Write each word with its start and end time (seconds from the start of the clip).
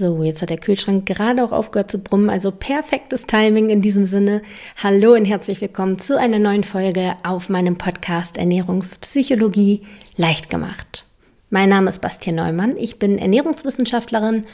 So, 0.00 0.22
jetzt 0.22 0.40
hat 0.40 0.48
der 0.48 0.56
Kühlschrank 0.56 1.04
gerade 1.04 1.44
auch 1.44 1.52
aufgehört 1.52 1.90
zu 1.90 1.98
brummen, 1.98 2.30
also 2.30 2.52
perfektes 2.52 3.26
Timing 3.26 3.68
in 3.68 3.82
diesem 3.82 4.06
Sinne. 4.06 4.40
Hallo 4.82 5.12
und 5.12 5.26
herzlich 5.26 5.60
willkommen 5.60 5.98
zu 5.98 6.18
einer 6.18 6.38
neuen 6.38 6.64
Folge 6.64 7.16
auf 7.22 7.50
meinem 7.50 7.76
Podcast 7.76 8.38
Ernährungspsychologie 8.38 9.82
leicht 10.16 10.48
gemacht. 10.48 11.04
Mein 11.50 11.68
Name 11.68 11.90
ist 11.90 12.00
Bastian 12.00 12.36
Neumann, 12.36 12.78
ich 12.78 12.98
bin 12.98 13.18
Ernährungswissenschaftlerin 13.18 14.46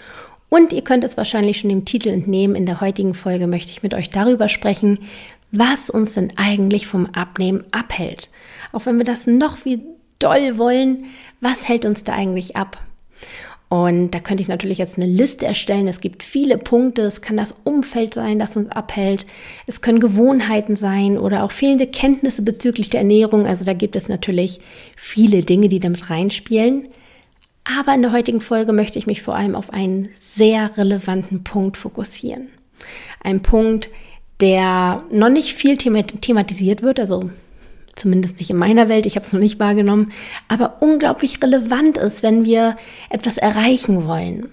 und 0.48 0.72
ihr 0.72 0.82
könnt 0.82 1.04
es 1.04 1.16
wahrscheinlich 1.16 1.58
schon 1.58 1.70
dem 1.70 1.84
Titel 1.84 2.08
entnehmen. 2.08 2.56
In 2.56 2.66
der 2.66 2.80
heutigen 2.80 3.14
Folge 3.14 3.46
möchte 3.46 3.70
ich 3.70 3.84
mit 3.84 3.94
euch 3.94 4.10
darüber 4.10 4.48
sprechen, 4.48 4.98
was 5.52 5.90
uns 5.90 6.14
denn 6.14 6.32
eigentlich 6.34 6.88
vom 6.88 7.06
Abnehmen 7.14 7.62
abhält. 7.70 8.30
Auch 8.72 8.84
wenn 8.84 8.98
wir 8.98 9.04
das 9.04 9.28
noch 9.28 9.64
wie 9.64 9.80
doll 10.18 10.58
wollen, 10.58 11.04
was 11.40 11.68
hält 11.68 11.84
uns 11.84 12.02
da 12.02 12.14
eigentlich 12.14 12.56
ab? 12.56 12.78
Und 13.68 14.12
da 14.12 14.20
könnte 14.20 14.42
ich 14.42 14.48
natürlich 14.48 14.78
jetzt 14.78 14.96
eine 14.96 15.06
Liste 15.06 15.44
erstellen. 15.44 15.88
Es 15.88 16.00
gibt 16.00 16.22
viele 16.22 16.56
Punkte. 16.56 17.02
Es 17.02 17.20
kann 17.20 17.36
das 17.36 17.54
Umfeld 17.64 18.14
sein, 18.14 18.38
das 18.38 18.56
uns 18.56 18.68
abhält. 18.68 19.26
Es 19.66 19.80
können 19.80 19.98
Gewohnheiten 19.98 20.76
sein 20.76 21.18
oder 21.18 21.42
auch 21.42 21.50
fehlende 21.50 21.88
Kenntnisse 21.88 22.42
bezüglich 22.42 22.90
der 22.90 23.00
Ernährung. 23.00 23.46
Also 23.46 23.64
da 23.64 23.72
gibt 23.72 23.96
es 23.96 24.08
natürlich 24.08 24.60
viele 24.96 25.42
Dinge, 25.42 25.68
die 25.68 25.80
damit 25.80 26.10
reinspielen. 26.10 26.88
Aber 27.64 27.92
in 27.92 28.02
der 28.02 28.12
heutigen 28.12 28.40
Folge 28.40 28.72
möchte 28.72 29.00
ich 29.00 29.08
mich 29.08 29.22
vor 29.22 29.34
allem 29.34 29.56
auf 29.56 29.72
einen 29.72 30.10
sehr 30.20 30.76
relevanten 30.78 31.42
Punkt 31.42 31.76
fokussieren. 31.76 32.48
Ein 33.20 33.42
Punkt, 33.42 33.90
der 34.40 35.02
noch 35.10 35.30
nicht 35.30 35.54
viel 35.54 35.76
thematisiert 35.76 36.82
wird. 36.82 37.00
Also 37.00 37.30
zumindest 37.96 38.38
nicht 38.38 38.50
in 38.50 38.56
meiner 38.56 38.88
Welt, 38.88 39.06
ich 39.06 39.16
habe 39.16 39.26
es 39.26 39.32
noch 39.32 39.40
nicht 39.40 39.58
wahrgenommen, 39.58 40.12
aber 40.48 40.80
unglaublich 40.80 41.42
relevant 41.42 41.98
ist, 41.98 42.22
wenn 42.22 42.44
wir 42.44 42.76
etwas 43.10 43.38
erreichen 43.38 44.06
wollen. 44.06 44.50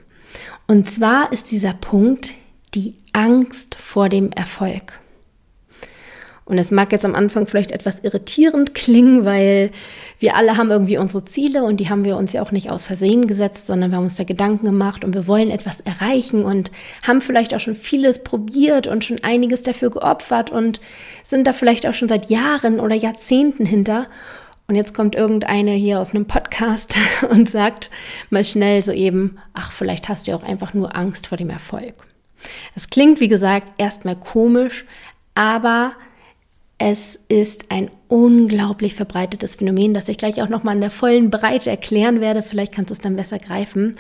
Und 0.65 0.89
zwar 0.89 1.31
ist 1.31 1.51
dieser 1.51 1.73
Punkt 1.73 2.33
die 2.73 2.95
Angst 3.11 3.75
vor 3.75 4.09
dem 4.09 4.31
Erfolg. 4.31 4.99
Und 6.45 6.57
es 6.57 6.71
mag 6.71 6.91
jetzt 6.91 7.05
am 7.05 7.15
Anfang 7.15 7.47
vielleicht 7.47 7.71
etwas 7.71 7.99
irritierend 7.99 8.73
klingen, 8.73 9.23
weil 9.23 9.71
wir 10.19 10.35
alle 10.35 10.57
haben 10.57 10.71
irgendwie 10.71 10.97
unsere 10.97 11.23
Ziele 11.23 11.63
und 11.63 11.79
die 11.79 11.89
haben 11.89 12.03
wir 12.03 12.17
uns 12.17 12.33
ja 12.33 12.41
auch 12.41 12.51
nicht 12.51 12.69
aus 12.69 12.85
Versehen 12.85 13.27
gesetzt, 13.27 13.67
sondern 13.67 13.91
wir 13.91 13.97
haben 13.97 14.03
uns 14.03 14.17
da 14.17 14.25
Gedanken 14.25 14.65
gemacht 14.65 15.05
und 15.05 15.13
wir 15.13 15.27
wollen 15.27 15.49
etwas 15.49 15.79
erreichen 15.79 16.43
und 16.43 16.71
haben 17.07 17.21
vielleicht 17.21 17.53
auch 17.55 17.61
schon 17.61 17.77
vieles 17.77 18.23
probiert 18.23 18.87
und 18.87 19.05
schon 19.05 19.23
einiges 19.23 19.63
dafür 19.63 19.89
geopfert 19.89 20.49
und 20.49 20.81
sind 21.23 21.47
da 21.47 21.53
vielleicht 21.53 21.87
auch 21.87 21.93
schon 21.93 22.09
seit 22.09 22.29
Jahren 22.29 22.81
oder 22.81 22.95
Jahrzehnten 22.95 23.65
hinter. 23.65 24.07
Und 24.67 24.75
jetzt 24.75 24.93
kommt 24.93 25.15
irgendeine 25.15 25.71
hier 25.71 25.99
aus 25.99 26.13
einem 26.13 26.25
Podcast 26.25 26.97
und 27.29 27.49
sagt 27.49 27.89
mal 28.29 28.43
schnell 28.43 28.81
so 28.81 28.91
eben, 28.91 29.37
ach, 29.53 29.71
vielleicht 29.71 30.09
hast 30.09 30.27
du 30.27 30.31
ja 30.31 30.37
auch 30.37 30.43
einfach 30.43 30.73
nur 30.73 30.95
Angst 30.95 31.27
vor 31.27 31.37
dem 31.37 31.49
Erfolg. 31.49 31.93
Das 32.73 32.89
klingt, 32.89 33.21
wie 33.21 33.29
gesagt, 33.29 33.71
erstmal 33.77 34.17
komisch, 34.17 34.85
aber 35.35 35.93
es 36.85 37.17
ist 37.29 37.71
ein 37.71 37.89
unglaublich 38.09 38.93
verbreitetes 38.93 39.55
Phänomen, 39.55 39.93
das 39.93 40.09
ich 40.09 40.17
gleich 40.17 40.41
auch 40.41 40.49
nochmal 40.49 40.75
in 40.75 40.81
der 40.81 40.91
vollen 40.91 41.29
Breite 41.29 41.69
erklären 41.69 42.19
werde. 42.19 42.41
Vielleicht 42.41 42.73
kannst 42.73 42.89
du 42.89 42.93
es 42.93 42.99
dann 42.99 43.15
besser 43.15 43.39
greifen. 43.39 43.97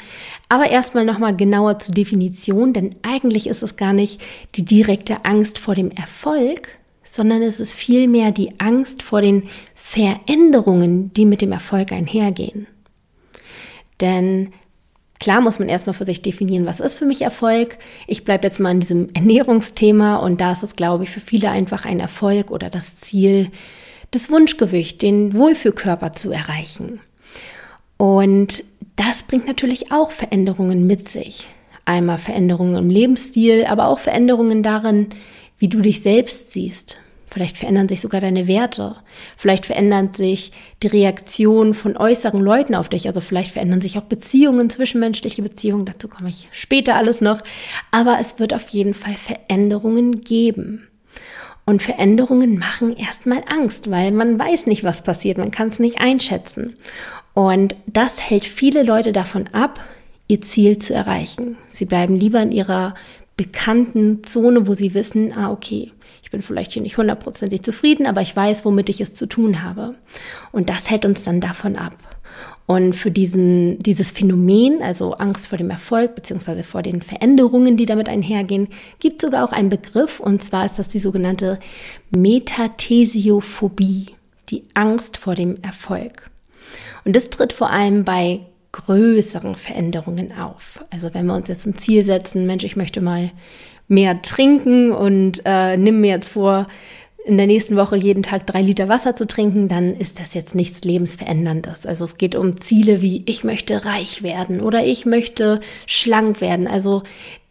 Aber 0.49 0.69
erstmal 0.69 1.05
nochmal 1.05 1.33
genauer 1.33 1.79
zur 1.79 1.95
Definition, 1.95 2.73
denn 2.73 2.93
eigentlich 3.01 3.47
ist 3.47 3.63
es 3.63 3.77
gar 3.77 3.93
nicht 3.93 4.19
die 4.55 4.65
direkte 4.65 5.23
Angst 5.23 5.59
vor 5.59 5.75
dem 5.75 5.91
Erfolg, 5.91 6.77
sondern 7.05 7.41
es 7.41 7.61
ist 7.61 7.71
vielmehr 7.71 8.31
die 8.31 8.59
Angst 8.59 9.01
vor 9.01 9.21
den 9.21 9.43
Veränderungen, 9.75 11.13
die 11.13 11.25
mit 11.25 11.41
dem 11.41 11.53
Erfolg 11.53 11.93
einhergehen. 11.93 12.67
Denn 14.01 14.51
Klar 15.23 15.39
muss 15.39 15.57
man 15.57 15.69
erstmal 15.69 15.93
für 15.93 16.03
sich 16.03 16.21
definieren, 16.21 16.65
was 16.65 16.81
ist 16.81 16.95
für 16.95 17.05
mich 17.05 17.21
Erfolg. 17.21 17.77
Ich 18.07 18.25
bleibe 18.25 18.45
jetzt 18.45 18.59
mal 18.59 18.71
in 18.71 18.81
diesem 18.81 19.07
Ernährungsthema 19.13 20.17
und 20.17 20.41
da 20.41 20.51
ist 20.51 20.63
es, 20.63 20.75
glaube 20.75 21.05
ich, 21.05 21.11
für 21.11 21.21
viele 21.21 21.49
einfach 21.49 21.85
ein 21.85 22.01
Erfolg 22.01 22.51
oder 22.51 22.69
das 22.69 22.97
Ziel, 22.97 23.49
das 24.11 24.29
Wunschgewicht, 24.29 25.01
den 25.01 25.33
Wohlfühlkörper 25.33 26.11
zu 26.11 26.31
erreichen. 26.31 26.99
Und 27.95 28.65
das 28.97 29.23
bringt 29.23 29.47
natürlich 29.47 29.93
auch 29.93 30.11
Veränderungen 30.11 30.87
mit 30.87 31.07
sich. 31.07 31.47
Einmal 31.85 32.17
Veränderungen 32.17 32.75
im 32.75 32.89
Lebensstil, 32.89 33.63
aber 33.63 33.87
auch 33.87 33.99
Veränderungen 33.99 34.61
darin, 34.61 35.07
wie 35.57 35.69
du 35.69 35.79
dich 35.79 36.01
selbst 36.01 36.51
siehst, 36.51 36.97
Vielleicht 37.33 37.57
verändern 37.57 37.89
sich 37.89 37.99
sogar 37.99 38.21
deine 38.21 38.47
Werte. 38.47 38.95
Vielleicht 39.37 39.65
verändert 39.65 40.15
sich 40.15 40.51
die 40.83 40.87
Reaktion 40.87 41.73
von 41.73 41.97
äußeren 41.97 42.39
Leuten 42.39 42.75
auf 42.75 42.89
dich. 42.89 43.07
Also 43.07 43.21
vielleicht 43.21 43.53
verändern 43.53 43.81
sich 43.81 43.97
auch 43.97 44.03
Beziehungen, 44.03 44.69
zwischenmenschliche 44.69 45.41
Beziehungen. 45.41 45.87
Dazu 45.87 46.07
komme 46.07 46.29
ich 46.29 46.47
später 46.51 46.95
alles 46.95 47.21
noch. 47.21 47.41
Aber 47.89 48.19
es 48.21 48.37
wird 48.37 48.53
auf 48.53 48.67
jeden 48.67 48.93
Fall 48.93 49.15
Veränderungen 49.15 50.21
geben. 50.21 50.87
Und 51.65 51.81
Veränderungen 51.81 52.59
machen 52.59 52.95
erstmal 52.95 53.43
Angst, 53.47 53.89
weil 53.89 54.11
man 54.11 54.37
weiß 54.37 54.67
nicht, 54.67 54.83
was 54.83 55.01
passiert. 55.01 55.39
Man 55.39 55.49
kann 55.49 55.69
es 55.69 55.79
nicht 55.79 55.99
einschätzen. 55.99 56.75
Und 57.33 57.75
das 57.87 58.21
hält 58.21 58.43
viele 58.43 58.83
Leute 58.83 59.11
davon 59.11 59.47
ab, 59.53 59.79
ihr 60.27 60.41
Ziel 60.41 60.77
zu 60.77 60.93
erreichen. 60.93 61.57
Sie 61.71 61.85
bleiben 61.85 62.15
lieber 62.15 62.43
in 62.43 62.51
ihrer 62.51 62.93
bekannten 63.37 64.23
Zone, 64.23 64.67
wo 64.67 64.73
sie 64.73 64.93
wissen, 64.93 65.33
ah, 65.33 65.51
okay, 65.51 65.91
bin 66.33 66.41
vielleicht 66.41 66.73
hier 66.73 66.81
nicht 66.81 66.97
hundertprozentig 66.97 67.61
zufrieden, 67.61 68.07
aber 68.07 68.21
ich 68.21 68.35
weiß, 68.35 68.65
womit 68.65 68.89
ich 68.89 68.99
es 68.99 69.13
zu 69.13 69.27
tun 69.27 69.63
habe. 69.63 69.95
Und 70.51 70.67
das 70.67 70.89
hält 70.89 71.05
uns 71.05 71.23
dann 71.23 71.39
davon 71.39 71.77
ab. 71.77 71.93
Und 72.65 72.95
für 72.95 73.11
diesen, 73.11 73.77
dieses 73.79 74.09
Phänomen, 74.09 74.81
also 74.81 75.13
Angst 75.13 75.47
vor 75.47 75.59
dem 75.59 75.69
Erfolg 75.69 76.15
beziehungsweise 76.15 76.63
vor 76.63 76.81
den 76.81 77.03
Veränderungen, 77.03 77.77
die 77.77 77.85
damit 77.85 78.09
einhergehen, 78.09 78.67
gibt 78.99 79.21
sogar 79.21 79.45
auch 79.45 79.51
einen 79.51 79.69
Begriff 79.69 80.19
und 80.19 80.43
zwar 80.43 80.65
ist 80.65 80.79
das 80.79 80.87
die 80.87 80.99
sogenannte 80.99 81.59
Metathesiophobie, 82.09 84.07
die 84.49 84.63
Angst 84.73 85.17
vor 85.17 85.35
dem 85.35 85.61
Erfolg. 85.61 86.31
Und 87.05 87.15
das 87.15 87.29
tritt 87.29 87.53
vor 87.53 87.69
allem 87.69 88.05
bei 88.05 88.39
größeren 88.73 89.55
Veränderungen 89.55 90.33
auf. 90.37 90.83
Also 90.89 91.13
wenn 91.13 91.25
wir 91.25 91.35
uns 91.35 91.47
jetzt 91.47 91.65
ein 91.65 91.77
Ziel 91.77 92.03
setzen, 92.03 92.45
Mensch, 92.45 92.65
ich 92.65 92.75
möchte 92.75 92.99
mal 92.99 93.31
mehr 93.87 94.21
trinken 94.21 94.91
und 94.91 95.41
äh, 95.45 95.77
nimm 95.77 96.01
mir 96.01 96.09
jetzt 96.09 96.29
vor, 96.29 96.67
in 97.25 97.37
der 97.37 97.47
nächsten 97.47 97.77
Woche 97.77 97.95
jeden 97.95 98.23
Tag 98.23 98.45
drei 98.47 98.61
Liter 98.61 98.89
Wasser 98.89 99.15
zu 99.15 99.25
trinken, 99.25 99.69
dann 99.69 99.95
ist 99.95 100.19
das 100.19 100.33
jetzt 100.33 100.55
nichts 100.55 100.83
Lebensveränderndes. 100.83 101.85
Also 101.85 102.03
es 102.03 102.17
geht 102.17 102.35
um 102.35 102.59
Ziele 102.59 103.01
wie 103.01 103.23
ich 103.25 103.45
möchte 103.45 103.85
reich 103.85 104.23
werden 104.23 104.59
oder 104.59 104.85
ich 104.85 105.05
möchte 105.05 105.61
schlank 105.85 106.41
werden. 106.41 106.67
Also 106.67 107.03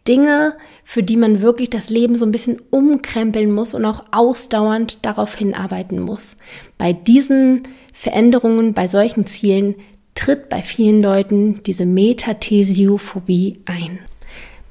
Dinge, 0.07 0.55
für 0.83 1.01
die 1.01 1.17
man 1.17 1.41
wirklich 1.41 1.69
das 1.69 1.89
Leben 1.89 2.15
so 2.15 2.25
ein 2.25 2.31
bisschen 2.31 2.61
umkrempeln 2.69 3.51
muss 3.51 3.73
und 3.73 3.85
auch 3.85 4.01
ausdauernd 4.11 5.03
darauf 5.05 5.35
hinarbeiten 5.35 5.99
muss. 5.99 6.35
Bei 6.77 6.93
diesen 6.93 7.63
Veränderungen, 7.93 8.73
bei 8.73 8.87
solchen 8.87 9.25
Zielen 9.25 9.75
tritt 10.15 10.49
bei 10.49 10.61
vielen 10.61 11.01
Leuten 11.01 11.61
diese 11.63 11.85
Metathesiophobie 11.85 13.59
ein. 13.65 13.99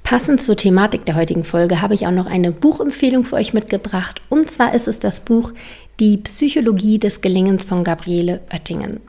Passend 0.03 0.42
zur 0.42 0.56
Thematik 0.56 1.06
der 1.06 1.14
heutigen 1.14 1.44
Folge 1.44 1.80
habe 1.80 1.94
ich 1.94 2.06
auch 2.06 2.12
noch 2.12 2.26
eine 2.26 2.53
Buchempfehlung 2.53 3.25
für 3.25 3.36
euch 3.36 3.54
mitgebracht. 3.54 4.20
Und 4.28 4.50
zwar 4.50 4.75
ist 4.75 4.88
es 4.88 4.98
das 4.98 5.20
Buch 5.20 5.53
Die 6.00 6.19
Psychologie 6.19 6.98
des 6.98 7.20
Gelingens 7.20 7.64
von 7.64 7.84
Gabriele 7.84 8.41
Oettingen. 8.53 9.00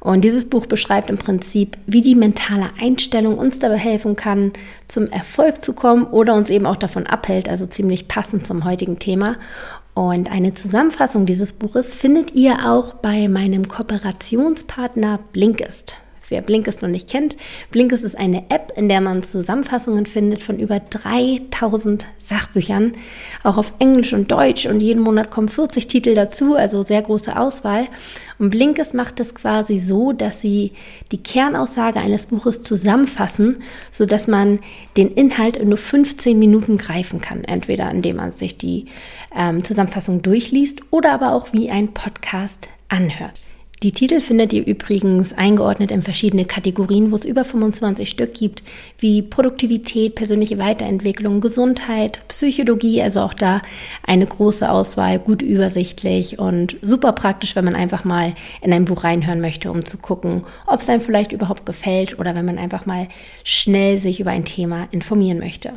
Und 0.00 0.22
dieses 0.22 0.44
Buch 0.44 0.66
beschreibt 0.66 1.08
im 1.08 1.16
Prinzip, 1.16 1.78
wie 1.86 2.02
die 2.02 2.14
mentale 2.14 2.68
Einstellung 2.78 3.38
uns 3.38 3.58
dabei 3.58 3.78
helfen 3.78 4.16
kann, 4.16 4.52
zum 4.86 5.08
Erfolg 5.08 5.64
zu 5.64 5.72
kommen 5.72 6.04
oder 6.04 6.34
uns 6.34 6.50
eben 6.50 6.66
auch 6.66 6.76
davon 6.76 7.06
abhält, 7.06 7.48
also 7.48 7.64
ziemlich 7.64 8.06
passend 8.06 8.46
zum 8.46 8.66
heutigen 8.66 8.98
Thema. 8.98 9.36
Und 9.94 10.30
eine 10.30 10.54
Zusammenfassung 10.54 11.24
dieses 11.24 11.52
Buches 11.52 11.94
findet 11.94 12.34
ihr 12.34 12.68
auch 12.68 12.94
bei 12.94 13.28
meinem 13.28 13.68
Kooperationspartner 13.68 15.20
Blinkist. 15.32 15.96
Wer 16.28 16.42
Blinkist 16.42 16.82
noch 16.82 16.88
nicht 16.88 17.08
kennt, 17.08 17.36
Blinkist 17.70 18.04
ist 18.04 18.16
eine 18.16 18.50
App, 18.50 18.72
in 18.76 18.88
der 18.88 19.00
man 19.00 19.22
Zusammenfassungen 19.22 20.06
findet 20.06 20.42
von 20.42 20.58
über 20.58 20.78
3000 20.78 22.06
Sachbüchern, 22.18 22.92
auch 23.42 23.56
auf 23.56 23.72
Englisch 23.78 24.12
und 24.12 24.30
Deutsch 24.30 24.66
und 24.66 24.80
jeden 24.80 25.02
Monat 25.02 25.30
kommen 25.30 25.48
40 25.48 25.86
Titel 25.86 26.14
dazu, 26.14 26.54
also 26.54 26.82
sehr 26.82 27.02
große 27.02 27.36
Auswahl. 27.36 27.86
Und 28.38 28.50
Blinkist 28.50 28.94
macht 28.94 29.20
es 29.20 29.34
quasi 29.34 29.78
so, 29.78 30.12
dass 30.12 30.40
sie 30.40 30.72
die 31.12 31.22
Kernaussage 31.22 32.00
eines 32.00 32.26
Buches 32.26 32.62
zusammenfassen, 32.62 33.62
sodass 33.90 34.26
man 34.26 34.58
den 34.96 35.12
Inhalt 35.12 35.56
in 35.56 35.68
nur 35.68 35.78
15 35.78 36.38
Minuten 36.38 36.76
greifen 36.76 37.20
kann, 37.20 37.44
entweder 37.44 37.90
indem 37.90 38.16
man 38.16 38.32
sich 38.32 38.58
die 38.58 38.86
ähm, 39.36 39.62
Zusammenfassung 39.62 40.22
durchliest 40.22 40.80
oder 40.90 41.12
aber 41.12 41.32
auch 41.32 41.52
wie 41.52 41.70
ein 41.70 41.94
Podcast 41.94 42.68
anhört. 42.88 43.43
Die 43.84 43.92
Titel 43.92 44.22
findet 44.22 44.54
ihr 44.54 44.66
übrigens 44.66 45.34
eingeordnet 45.34 45.90
in 45.90 46.00
verschiedene 46.00 46.46
Kategorien, 46.46 47.10
wo 47.10 47.16
es 47.16 47.26
über 47.26 47.44
25 47.44 48.08
Stück 48.08 48.32
gibt, 48.32 48.62
wie 48.96 49.20
Produktivität, 49.20 50.14
persönliche 50.14 50.56
Weiterentwicklung, 50.56 51.42
Gesundheit, 51.42 52.26
Psychologie, 52.28 53.02
also 53.02 53.20
auch 53.20 53.34
da 53.34 53.60
eine 54.02 54.26
große 54.26 54.70
Auswahl, 54.70 55.18
gut 55.18 55.42
übersichtlich 55.42 56.38
und 56.38 56.78
super 56.80 57.12
praktisch, 57.12 57.56
wenn 57.56 57.66
man 57.66 57.76
einfach 57.76 58.04
mal 58.04 58.32
in 58.62 58.72
ein 58.72 58.86
Buch 58.86 59.04
reinhören 59.04 59.42
möchte, 59.42 59.70
um 59.70 59.84
zu 59.84 59.98
gucken, 59.98 60.46
ob 60.66 60.80
es 60.80 60.88
einem 60.88 61.02
vielleicht 61.02 61.32
überhaupt 61.32 61.66
gefällt 61.66 62.18
oder 62.18 62.34
wenn 62.34 62.46
man 62.46 62.56
einfach 62.56 62.86
mal 62.86 63.08
schnell 63.44 63.98
sich 63.98 64.18
über 64.18 64.30
ein 64.30 64.46
Thema 64.46 64.88
informieren 64.92 65.40
möchte. 65.40 65.74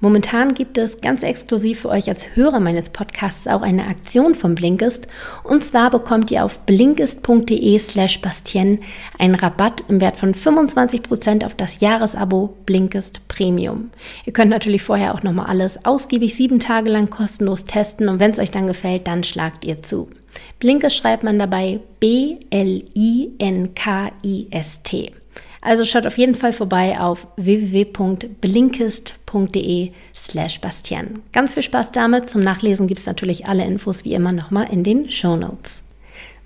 Momentan 0.00 0.54
gibt 0.54 0.78
es 0.78 1.00
ganz 1.00 1.24
exklusiv 1.24 1.80
für 1.80 1.88
euch 1.88 2.08
als 2.08 2.36
Hörer 2.36 2.60
meines 2.60 2.90
Podcasts 2.90 3.48
auch 3.48 3.62
eine 3.62 3.88
Aktion 3.88 4.36
von 4.36 4.54
Blinkist. 4.54 5.08
Und 5.42 5.64
zwar 5.64 5.90
bekommt 5.90 6.30
ihr 6.30 6.44
auf 6.44 6.60
blinkist.de 6.60 7.78
slash 7.80 8.20
Bastien 8.20 8.78
einen 9.18 9.34
Rabatt 9.34 9.82
im 9.88 10.00
Wert 10.00 10.16
von 10.16 10.34
25% 10.34 11.44
auf 11.44 11.56
das 11.56 11.80
Jahresabo 11.80 12.54
Blinkist 12.64 13.26
Premium. 13.26 13.90
Ihr 14.24 14.32
könnt 14.32 14.50
natürlich 14.50 14.84
vorher 14.84 15.14
auch 15.14 15.24
nochmal 15.24 15.46
alles 15.46 15.84
ausgiebig 15.84 16.36
sieben 16.36 16.60
Tage 16.60 16.90
lang 16.90 17.10
kostenlos 17.10 17.64
testen 17.64 18.08
und 18.08 18.20
wenn 18.20 18.30
es 18.30 18.38
euch 18.38 18.52
dann 18.52 18.68
gefällt, 18.68 19.08
dann 19.08 19.24
schlagt 19.24 19.64
ihr 19.64 19.82
zu. 19.82 20.08
Blinkist 20.60 20.96
schreibt 20.96 21.24
man 21.24 21.40
dabei 21.40 21.80
B-L-I-N-K-I-S-T. 21.98 22.92
Also 25.60 25.84
schaut 25.84 26.06
auf 26.06 26.16
jeden 26.18 26.34
Fall 26.34 26.52
vorbei 26.52 27.00
auf 27.00 27.28
www.blinkist.de 27.36 29.92
slash 30.14 30.60
Bastian. 30.60 31.22
Ganz 31.32 31.54
viel 31.54 31.62
Spaß 31.62 31.92
damit. 31.92 32.28
Zum 32.28 32.42
Nachlesen 32.42 32.86
gibt 32.86 33.00
es 33.00 33.06
natürlich 33.06 33.46
alle 33.46 33.64
Infos 33.64 34.04
wie 34.04 34.12
immer 34.14 34.32
nochmal 34.32 34.68
in 34.70 34.84
den 34.84 35.10
Show 35.10 35.36
Notes. 35.36 35.82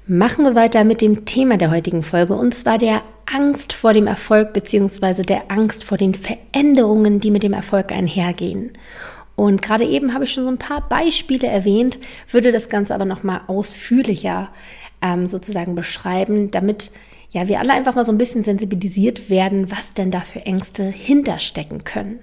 Machen 0.06 0.44
wir 0.44 0.54
weiter 0.56 0.82
mit 0.82 1.00
dem 1.00 1.24
Thema 1.26 1.58
der 1.58 1.70
heutigen 1.70 2.02
Folge 2.02 2.34
und 2.34 2.52
zwar 2.54 2.76
der 2.76 3.02
Angst 3.32 3.72
vor 3.72 3.92
dem 3.92 4.08
Erfolg 4.08 4.52
bzw. 4.52 5.22
der 5.22 5.50
Angst 5.50 5.84
vor 5.84 5.96
den 5.96 6.14
Veränderungen, 6.14 7.20
die 7.20 7.30
mit 7.30 7.44
dem 7.44 7.52
Erfolg 7.52 7.92
einhergehen. 7.92 8.72
Und 9.36 9.62
gerade 9.62 9.84
eben 9.84 10.12
habe 10.12 10.24
ich 10.24 10.32
schon 10.32 10.44
so 10.44 10.50
ein 10.50 10.58
paar 10.58 10.88
Beispiele 10.88 11.46
erwähnt, 11.46 11.98
würde 12.30 12.50
das 12.50 12.68
Ganze 12.68 12.94
aber 12.94 13.04
nochmal 13.04 13.42
ausführlicher 13.46 14.48
ähm, 15.00 15.28
sozusagen 15.28 15.74
beschreiben, 15.74 16.50
damit 16.50 16.90
ja, 17.32 17.48
wir 17.48 17.60
alle 17.60 17.72
einfach 17.72 17.94
mal 17.94 18.04
so 18.04 18.12
ein 18.12 18.18
bisschen 18.18 18.44
sensibilisiert 18.44 19.30
werden, 19.30 19.70
was 19.70 19.94
denn 19.94 20.10
da 20.10 20.20
für 20.20 20.40
Ängste 20.40 20.84
hinterstecken 20.84 21.82
können. 21.84 22.20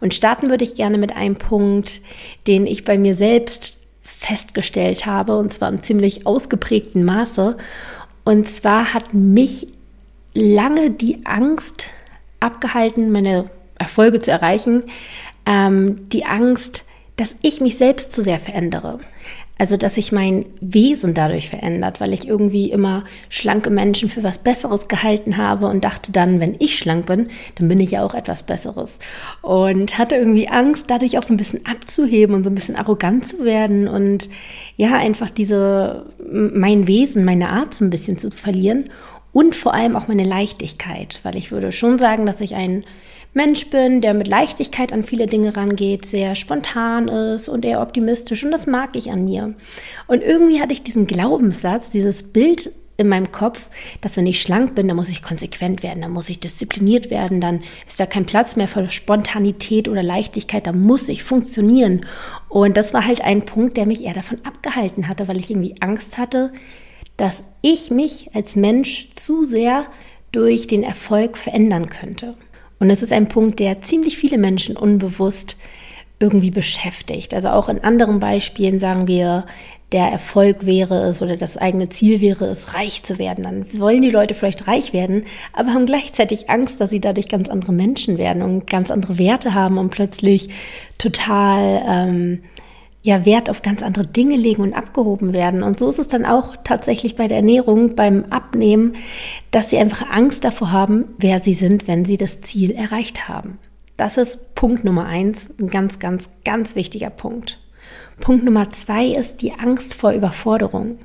Und 0.00 0.14
starten 0.14 0.50
würde 0.50 0.64
ich 0.64 0.74
gerne 0.74 0.98
mit 0.98 1.16
einem 1.16 1.36
Punkt, 1.36 2.02
den 2.46 2.66
ich 2.66 2.84
bei 2.84 2.98
mir 2.98 3.14
selbst 3.14 3.78
festgestellt 4.02 5.06
habe, 5.06 5.38
und 5.38 5.52
zwar 5.52 5.70
im 5.70 5.82
ziemlich 5.82 6.26
ausgeprägten 6.26 7.04
Maße. 7.04 7.56
Und 8.24 8.48
zwar 8.48 8.92
hat 8.92 9.14
mich 9.14 9.68
lange 10.34 10.90
die 10.90 11.24
Angst 11.24 11.86
abgehalten, 12.40 13.10
meine 13.10 13.46
Erfolge 13.78 14.18
zu 14.18 14.30
erreichen, 14.30 14.84
ähm, 15.46 16.08
die 16.10 16.26
Angst, 16.26 16.84
dass 17.16 17.36
ich 17.42 17.60
mich 17.60 17.78
selbst 17.78 18.12
zu 18.12 18.22
sehr 18.22 18.38
verändere. 18.38 18.98
Also, 19.62 19.76
dass 19.76 19.94
sich 19.94 20.10
mein 20.10 20.46
Wesen 20.60 21.14
dadurch 21.14 21.48
verändert, 21.48 22.00
weil 22.00 22.12
ich 22.12 22.26
irgendwie 22.26 22.72
immer 22.72 23.04
schlanke 23.28 23.70
Menschen 23.70 24.10
für 24.10 24.24
was 24.24 24.38
Besseres 24.38 24.88
gehalten 24.88 25.36
habe 25.36 25.68
und 25.68 25.84
dachte 25.84 26.10
dann, 26.10 26.40
wenn 26.40 26.56
ich 26.58 26.76
schlank 26.76 27.06
bin, 27.06 27.28
dann 27.54 27.68
bin 27.68 27.78
ich 27.78 27.92
ja 27.92 28.04
auch 28.04 28.14
etwas 28.14 28.42
Besseres. 28.42 28.98
Und 29.40 29.98
hatte 29.98 30.16
irgendwie 30.16 30.48
Angst, 30.48 30.86
dadurch 30.88 31.16
auch 31.16 31.22
so 31.22 31.32
ein 31.32 31.36
bisschen 31.36 31.64
abzuheben 31.64 32.34
und 32.34 32.42
so 32.42 32.50
ein 32.50 32.56
bisschen 32.56 32.74
arrogant 32.74 33.28
zu 33.28 33.44
werden 33.44 33.86
und 33.86 34.28
ja, 34.76 34.98
einfach 34.98 35.30
diese, 35.30 36.06
mein 36.28 36.88
Wesen, 36.88 37.24
meine 37.24 37.50
Art 37.50 37.72
so 37.72 37.84
ein 37.84 37.90
bisschen 37.90 38.18
zu 38.18 38.32
verlieren 38.32 38.90
und 39.32 39.54
vor 39.54 39.74
allem 39.74 39.94
auch 39.94 40.08
meine 40.08 40.24
Leichtigkeit, 40.24 41.20
weil 41.22 41.36
ich 41.36 41.52
würde 41.52 41.70
schon 41.70 42.00
sagen, 42.00 42.26
dass 42.26 42.40
ich 42.40 42.56
ein 42.56 42.82
Mensch 43.34 43.70
bin, 43.70 44.02
der 44.02 44.12
mit 44.12 44.28
Leichtigkeit 44.28 44.92
an 44.92 45.04
viele 45.04 45.26
Dinge 45.26 45.56
rangeht, 45.56 46.04
sehr 46.04 46.34
spontan 46.34 47.08
ist 47.08 47.48
und 47.48 47.64
eher 47.64 47.80
optimistisch 47.80 48.44
und 48.44 48.50
das 48.50 48.66
mag 48.66 48.90
ich 48.94 49.10
an 49.10 49.24
mir. 49.24 49.54
Und 50.06 50.22
irgendwie 50.22 50.60
hatte 50.60 50.74
ich 50.74 50.82
diesen 50.82 51.06
Glaubenssatz, 51.06 51.88
dieses 51.88 52.24
Bild 52.24 52.72
in 52.98 53.08
meinem 53.08 53.32
Kopf, 53.32 53.68
dass 54.02 54.16
wenn 54.16 54.26
ich 54.26 54.42
schlank 54.42 54.74
bin, 54.74 54.86
dann 54.86 54.96
muss 54.96 55.08
ich 55.08 55.22
konsequent 55.22 55.82
werden, 55.82 56.02
dann 56.02 56.12
muss 56.12 56.28
ich 56.28 56.40
diszipliniert 56.40 57.10
werden, 57.10 57.40
dann 57.40 57.62
ist 57.88 57.98
da 57.98 58.06
kein 58.06 58.26
Platz 58.26 58.56
mehr 58.56 58.68
für 58.68 58.88
Spontanität 58.90 59.88
oder 59.88 60.02
Leichtigkeit, 60.02 60.66
dann 60.66 60.80
muss 60.80 61.08
ich 61.08 61.22
funktionieren. 61.22 62.04
Und 62.50 62.76
das 62.76 62.92
war 62.92 63.06
halt 63.06 63.22
ein 63.22 63.46
Punkt, 63.46 63.78
der 63.78 63.86
mich 63.86 64.04
eher 64.04 64.14
davon 64.14 64.38
abgehalten 64.44 65.08
hatte, 65.08 65.26
weil 65.26 65.40
ich 65.40 65.50
irgendwie 65.50 65.76
Angst 65.80 66.18
hatte, 66.18 66.52
dass 67.16 67.44
ich 67.62 67.90
mich 67.90 68.34
als 68.34 68.56
Mensch 68.56 69.10
zu 69.14 69.44
sehr 69.44 69.86
durch 70.32 70.66
den 70.66 70.82
Erfolg 70.82 71.38
verändern 71.38 71.88
könnte. 71.88 72.36
Und 72.82 72.90
es 72.90 73.00
ist 73.00 73.12
ein 73.12 73.28
Punkt, 73.28 73.60
der 73.60 73.80
ziemlich 73.80 74.18
viele 74.18 74.38
Menschen 74.38 74.76
unbewusst 74.76 75.56
irgendwie 76.18 76.50
beschäftigt. 76.50 77.32
Also 77.32 77.50
auch 77.50 77.68
in 77.68 77.78
anderen 77.78 78.18
Beispielen 78.18 78.80
sagen 78.80 79.06
wir, 79.06 79.46
der 79.92 80.08
Erfolg 80.08 80.66
wäre 80.66 81.04
es 81.04 81.22
oder 81.22 81.36
das 81.36 81.56
eigene 81.56 81.90
Ziel 81.90 82.20
wäre 82.20 82.46
es, 82.46 82.74
reich 82.74 83.04
zu 83.04 83.20
werden. 83.20 83.44
Dann 83.44 83.66
wollen 83.78 84.02
die 84.02 84.10
Leute 84.10 84.34
vielleicht 84.34 84.66
reich 84.66 84.92
werden, 84.92 85.26
aber 85.52 85.74
haben 85.74 85.86
gleichzeitig 85.86 86.50
Angst, 86.50 86.80
dass 86.80 86.90
sie 86.90 87.00
dadurch 87.00 87.28
ganz 87.28 87.48
andere 87.48 87.70
Menschen 87.70 88.18
werden 88.18 88.42
und 88.42 88.68
ganz 88.68 88.90
andere 88.90 89.16
Werte 89.16 89.54
haben 89.54 89.78
und 89.78 89.90
plötzlich 89.90 90.48
total 90.98 91.82
ähm, 91.86 92.42
ja 93.02 93.24
Wert 93.26 93.50
auf 93.50 93.62
ganz 93.62 93.82
andere 93.82 94.06
Dinge 94.06 94.36
legen 94.36 94.62
und 94.62 94.74
abgehoben 94.74 95.32
werden. 95.32 95.62
Und 95.62 95.78
so 95.78 95.88
ist 95.88 95.98
es 95.98 96.08
dann 96.08 96.24
auch 96.24 96.56
tatsächlich 96.64 97.16
bei 97.16 97.28
der 97.28 97.38
Ernährung, 97.38 97.96
beim 97.96 98.24
Abnehmen, 98.30 98.94
dass 99.50 99.70
sie 99.70 99.78
einfach 99.78 100.08
Angst 100.08 100.44
davor 100.44 100.70
haben, 100.70 101.06
wer 101.18 101.40
sie 101.40 101.54
sind, 101.54 101.88
wenn 101.88 102.04
sie 102.04 102.16
das 102.16 102.40
Ziel 102.40 102.70
erreicht 102.70 103.28
haben. 103.28 103.58
Das 103.96 104.16
ist 104.16 104.54
Punkt 104.54 104.84
Nummer 104.84 105.06
eins, 105.06 105.50
ein 105.60 105.68
ganz, 105.68 105.98
ganz, 105.98 106.28
ganz 106.44 106.76
wichtiger 106.76 107.10
Punkt. 107.10 107.58
Punkt 108.20 108.44
Nummer 108.44 108.70
zwei 108.70 109.06
ist 109.06 109.42
die 109.42 109.52
Angst 109.52 109.94
vor 109.94 110.12
Überforderung. 110.12 110.98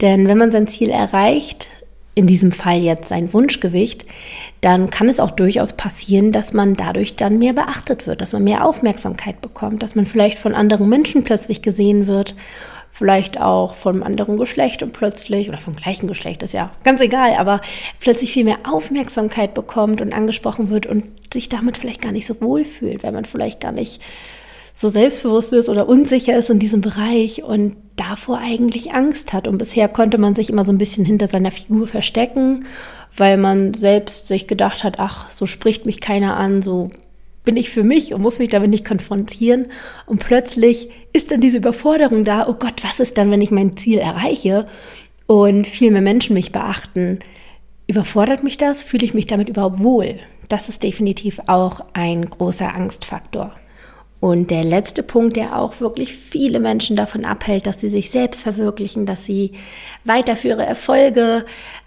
Denn 0.00 0.28
wenn 0.28 0.38
man 0.38 0.50
sein 0.50 0.66
Ziel 0.66 0.90
erreicht, 0.90 1.70
in 2.16 2.26
diesem 2.26 2.50
Fall 2.50 2.78
jetzt 2.78 3.10
sein 3.10 3.32
Wunschgewicht, 3.34 4.06
dann 4.62 4.88
kann 4.90 5.08
es 5.08 5.20
auch 5.20 5.30
durchaus 5.30 5.74
passieren, 5.74 6.32
dass 6.32 6.54
man 6.54 6.74
dadurch 6.74 7.14
dann 7.14 7.38
mehr 7.38 7.52
beachtet 7.52 8.06
wird, 8.06 8.22
dass 8.22 8.32
man 8.32 8.42
mehr 8.42 8.64
Aufmerksamkeit 8.64 9.42
bekommt, 9.42 9.82
dass 9.82 9.94
man 9.94 10.06
vielleicht 10.06 10.38
von 10.38 10.54
anderen 10.54 10.88
Menschen 10.88 11.24
plötzlich 11.24 11.60
gesehen 11.60 12.06
wird, 12.06 12.34
vielleicht 12.90 13.38
auch 13.38 13.74
einem 13.84 14.02
anderen 14.02 14.38
Geschlecht 14.38 14.82
und 14.82 14.94
plötzlich, 14.94 15.50
oder 15.50 15.58
vom 15.58 15.76
gleichen 15.76 16.06
Geschlecht, 16.06 16.42
ist 16.42 16.54
ja 16.54 16.70
ganz 16.84 17.02
egal, 17.02 17.34
aber 17.34 17.60
plötzlich 18.00 18.32
viel 18.32 18.44
mehr 18.44 18.60
Aufmerksamkeit 18.64 19.52
bekommt 19.52 20.00
und 20.00 20.14
angesprochen 20.14 20.70
wird 20.70 20.86
und 20.86 21.04
sich 21.30 21.50
damit 21.50 21.76
vielleicht 21.76 22.00
gar 22.00 22.12
nicht 22.12 22.26
so 22.26 22.40
wohl 22.40 22.64
fühlt, 22.64 23.02
weil 23.02 23.12
man 23.12 23.26
vielleicht 23.26 23.60
gar 23.60 23.72
nicht 23.72 24.00
so 24.78 24.90
selbstbewusst 24.90 25.54
ist 25.54 25.70
oder 25.70 25.88
unsicher 25.88 26.36
ist 26.36 26.50
in 26.50 26.58
diesem 26.58 26.82
Bereich 26.82 27.42
und 27.42 27.76
davor 27.96 28.40
eigentlich 28.40 28.92
Angst 28.92 29.32
hat. 29.32 29.48
Und 29.48 29.56
bisher 29.56 29.88
konnte 29.88 30.18
man 30.18 30.34
sich 30.34 30.50
immer 30.50 30.66
so 30.66 30.72
ein 30.72 30.76
bisschen 30.76 31.06
hinter 31.06 31.28
seiner 31.28 31.50
Figur 31.50 31.88
verstecken, 31.88 32.66
weil 33.16 33.38
man 33.38 33.72
selbst 33.72 34.26
sich 34.28 34.46
gedacht 34.46 34.84
hat, 34.84 34.98
ach, 34.98 35.30
so 35.30 35.46
spricht 35.46 35.86
mich 35.86 36.02
keiner 36.02 36.36
an, 36.36 36.60
so 36.60 36.88
bin 37.42 37.56
ich 37.56 37.70
für 37.70 37.84
mich 37.84 38.12
und 38.12 38.20
muss 38.20 38.38
mich 38.38 38.50
damit 38.50 38.68
nicht 38.68 38.84
konfrontieren. 38.84 39.68
Und 40.04 40.18
plötzlich 40.18 40.90
ist 41.14 41.32
dann 41.32 41.40
diese 41.40 41.56
Überforderung 41.56 42.24
da, 42.24 42.46
oh 42.46 42.54
Gott, 42.54 42.84
was 42.84 43.00
ist 43.00 43.16
dann, 43.16 43.30
wenn 43.30 43.40
ich 43.40 43.50
mein 43.50 43.78
Ziel 43.78 43.96
erreiche 43.96 44.66
und 45.26 45.66
viel 45.66 45.90
mehr 45.90 46.02
Menschen 46.02 46.34
mich 46.34 46.52
beachten? 46.52 47.20
Überfordert 47.86 48.44
mich 48.44 48.58
das? 48.58 48.82
Fühle 48.82 49.06
ich 49.06 49.14
mich 49.14 49.26
damit 49.26 49.48
überhaupt 49.48 49.82
wohl? 49.82 50.16
Das 50.48 50.68
ist 50.68 50.82
definitiv 50.82 51.40
auch 51.46 51.82
ein 51.94 52.28
großer 52.28 52.74
Angstfaktor. 52.74 53.54
Und 54.20 54.50
der 54.50 54.64
letzte 54.64 55.02
Punkt, 55.02 55.36
der 55.36 55.58
auch 55.58 55.80
wirklich 55.80 56.14
viele 56.14 56.58
Menschen 56.58 56.96
davon 56.96 57.24
abhält, 57.24 57.66
dass 57.66 57.80
sie 57.80 57.88
sich 57.88 58.10
selbst 58.10 58.42
verwirklichen, 58.42 59.04
dass 59.04 59.24
sie 59.24 59.52
weiter 60.04 60.36
für 60.36 60.48
ihre 60.48 60.64
Erfolge 60.64 61.44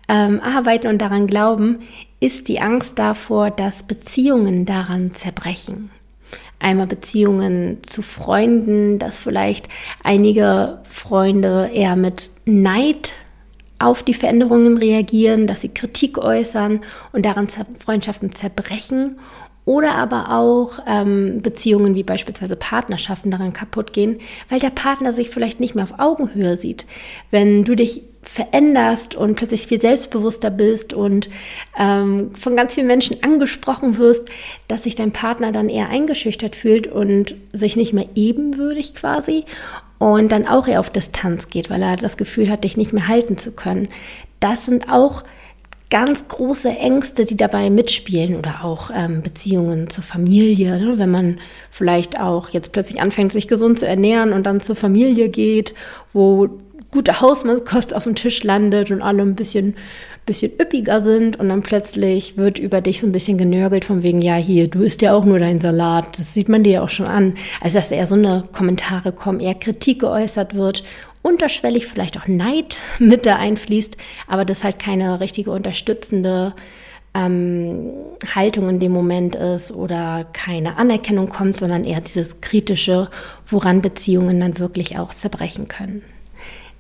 ähm, 0.08 0.40
arbeiten 0.42 0.88
und 0.88 1.00
daran 1.00 1.28
glauben, 1.28 1.80
ist 2.20 2.48
die 2.48 2.62
Angst 2.62 3.00
davor, 3.00 3.50
dass 3.50 3.84
Beziehungen 3.84 4.66
daran 4.66 5.14
zerbrechen. 5.14 5.90
Einmal 6.60 6.88
Beziehungen 6.88 7.78
zu 7.84 8.02
Freunden, 8.02 9.00
dass 9.00 9.18
vielleicht 9.18 9.68
einige 10.04 10.80
Freunde 10.90 11.72
eher 11.74 11.96
mit 11.96 12.30
Neid 12.46 13.14
auf 13.80 14.04
die 14.04 14.14
Veränderungen 14.14 14.78
reagieren, 14.78 15.48
dass 15.48 15.62
sie 15.62 15.70
Kritik 15.70 16.18
äußern 16.18 16.82
und 17.14 17.26
daran 17.26 17.48
Freundschaften 17.48 18.34
zerbrechen 18.34 19.16
oder 19.70 19.94
aber 19.94 20.32
auch 20.32 20.80
ähm, 20.88 21.44
Beziehungen 21.44 21.94
wie 21.94 22.02
beispielsweise 22.02 22.56
Partnerschaften 22.56 23.30
daran 23.30 23.54
kaputt 23.54 23.94
gehen, 23.94 24.18
weil 24.50 24.60
der 24.60 24.72
Partner 24.72 25.14
sich 25.14 25.30
vielleicht 25.30 25.60
nicht 25.60 25.76
mehr 25.76 25.84
auf 25.84 26.00
Augenhöhe 26.00 26.58
sieht. 26.58 26.88
Wenn 27.30 27.66
du 27.66 27.76
dich 27.76 28.02
veränderst 28.24 29.14
und 29.14 29.36
plötzlich 29.36 29.68
viel 29.68 29.80
selbstbewusster 29.80 30.50
bist 30.50 30.96
und 30.96 31.30
ähm, 31.78 32.32
von 32.34 32.56
ganz 32.56 32.74
vielen 32.74 32.88
Menschen 32.88 33.22
angesprochen 33.22 34.00
wirst, 34.00 34.28
dass 34.68 34.86
sich 34.86 34.96
dein 34.96 35.12
Partner 35.12 35.52
dann 35.52 35.70
eher 35.70 35.90
eingeschüchtert 35.90 36.56
fühlt 36.56 36.88
und 36.88 37.36
sich 37.54 37.76
nicht 37.76 37.94
mehr 37.94 38.10
ebenwürdig 38.16 38.96
quasi 38.96 39.46
und 40.00 40.32
dann 40.32 40.48
auch 40.48 40.68
eher 40.68 40.80
auf 40.80 40.90
Distanz 40.90 41.50
geht, 41.50 41.70
weil 41.70 41.84
er 41.84 41.96
das 41.96 42.18
Gefühl 42.18 42.50
hat, 42.50 42.64
dich 42.64 42.76
nicht 42.76 42.92
mehr 42.92 43.08
halten 43.08 43.38
zu 43.38 43.52
können. 43.52 43.88
Das 44.40 44.66
sind 44.66 44.90
auch 44.92 45.24
ganz 45.90 46.28
große 46.28 46.70
Ängste, 46.70 47.26
die 47.26 47.38
dabei 47.38 47.70
mitspielen 47.70 48.36
oder 48.36 48.64
auch 48.64 48.92
ähm, 48.94 49.22
Beziehungen 49.24 49.90
zur 49.90 50.04
Familie. 50.04 50.80
Ne? 50.80 50.98
Wenn 50.98 51.10
man 51.10 51.40
vielleicht 51.72 52.20
auch 52.20 52.50
jetzt 52.50 52.72
plötzlich 52.72 53.02
anfängt, 53.02 53.32
sich 53.32 53.48
gesund 53.48 53.80
zu 53.80 53.88
ernähren 53.88 54.34
und 54.34 54.46
dann 54.46 54.62
zur 54.62 54.76
Familie 54.76 55.30
geht, 55.30 55.74
wo 56.14 56.50
gute 56.92 57.22
Hausmannskost 57.22 57.96
auf 57.96 58.04
dem 58.04 58.16
Tisch 58.16 58.44
landet 58.44 58.92
und 58.92 59.02
alle 59.02 59.22
ein 59.24 59.36
bisschen, 59.36 59.76
bisschen 60.30 60.54
üppiger 60.60 61.02
sind 61.02 61.40
und 61.40 61.50
dann 61.50 61.62
plötzlich 61.62 62.38
wird 62.38 62.60
über 62.60 62.82
dich 62.82 63.02
so 63.02 63.08
ein 63.08 63.12
bisschen 63.12 63.38
genörgelt 63.38 63.84
von 63.84 64.04
wegen, 64.04 64.22
ja, 64.22 64.36
hier, 64.36 64.68
du 64.68 64.82
isst 64.82 65.02
ja 65.02 65.14
auch 65.14 65.26
nur 65.26 65.40
deinen 65.40 65.60
Salat. 65.60 66.18
Das 66.18 66.34
sieht 66.34 66.48
man 66.50 66.64
dir 66.64 66.74
ja 66.74 66.82
auch 66.84 66.90
schon 66.90 67.08
an. 67.08 67.36
Also, 67.62 67.78
dass 67.78 67.92
eher 67.92 68.06
so 68.06 68.16
eine 68.16 68.46
Kommentare 68.54 69.12
kommen, 69.12 69.40
eher 69.40 69.56
Kritik 69.56 70.00
geäußert 70.00 70.56
wird 70.56 70.84
unterschwellig 71.22 71.86
vielleicht 71.88 72.18
auch 72.18 72.28
Neid 72.28 72.78
mit 73.00 73.26
da 73.26 73.36
einfließt, 73.36 73.98
aber 74.28 74.46
das 74.46 74.64
halt 74.64 74.80
keine 74.80 75.20
richtige 75.20 75.52
unterstützende 75.52 76.54
ähm, 77.14 77.92
Haltung 78.36 78.70
in 78.70 78.80
dem 78.80 78.92
Moment 78.92 79.36
ist 79.36 79.72
oder 79.72 80.28
keine 80.34 80.78
Anerkennung 80.78 81.30
kommt, 81.30 81.60
sondern 81.60 81.84
eher 81.84 82.02
dieses 82.02 82.42
kritische, 82.42 83.10
woran 83.48 83.82
Beziehungen 83.82 84.40
dann 84.40 84.60
wirklich 84.60 84.98
auch 84.98 85.14
zerbrechen 85.14 85.68
können. 85.68 86.04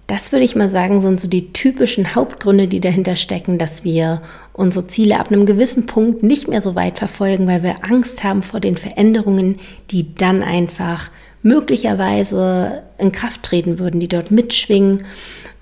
Das 0.09 0.31
würde 0.31 0.43
ich 0.43 0.55
mal 0.55 0.71
sagen, 0.71 1.01
sind 1.01 1.19
so 1.19 1.27
die 1.27 1.53
typischen 1.53 2.15
Hauptgründe, 2.15 2.67
die 2.67 2.79
dahinter 2.79 3.15
stecken, 3.15 3.59
dass 3.59 3.83
wir 3.83 4.23
unsere 4.53 4.87
Ziele 4.87 5.19
ab 5.19 5.27
einem 5.27 5.45
gewissen 5.45 5.85
Punkt 5.85 6.23
nicht 6.23 6.47
mehr 6.47 6.61
so 6.63 6.73
weit 6.73 6.97
verfolgen, 6.97 7.45
weil 7.45 7.61
wir 7.61 7.83
Angst 7.83 8.23
haben 8.23 8.41
vor 8.41 8.59
den 8.59 8.75
Veränderungen, 8.75 9.59
die 9.91 10.15
dann 10.15 10.41
einfach 10.41 11.11
möglicherweise 11.43 12.81
in 12.97 13.11
Kraft 13.11 13.43
treten 13.43 13.77
würden, 13.77 13.99
die 13.99 14.07
dort 14.07 14.31
mitschwingen. 14.31 15.05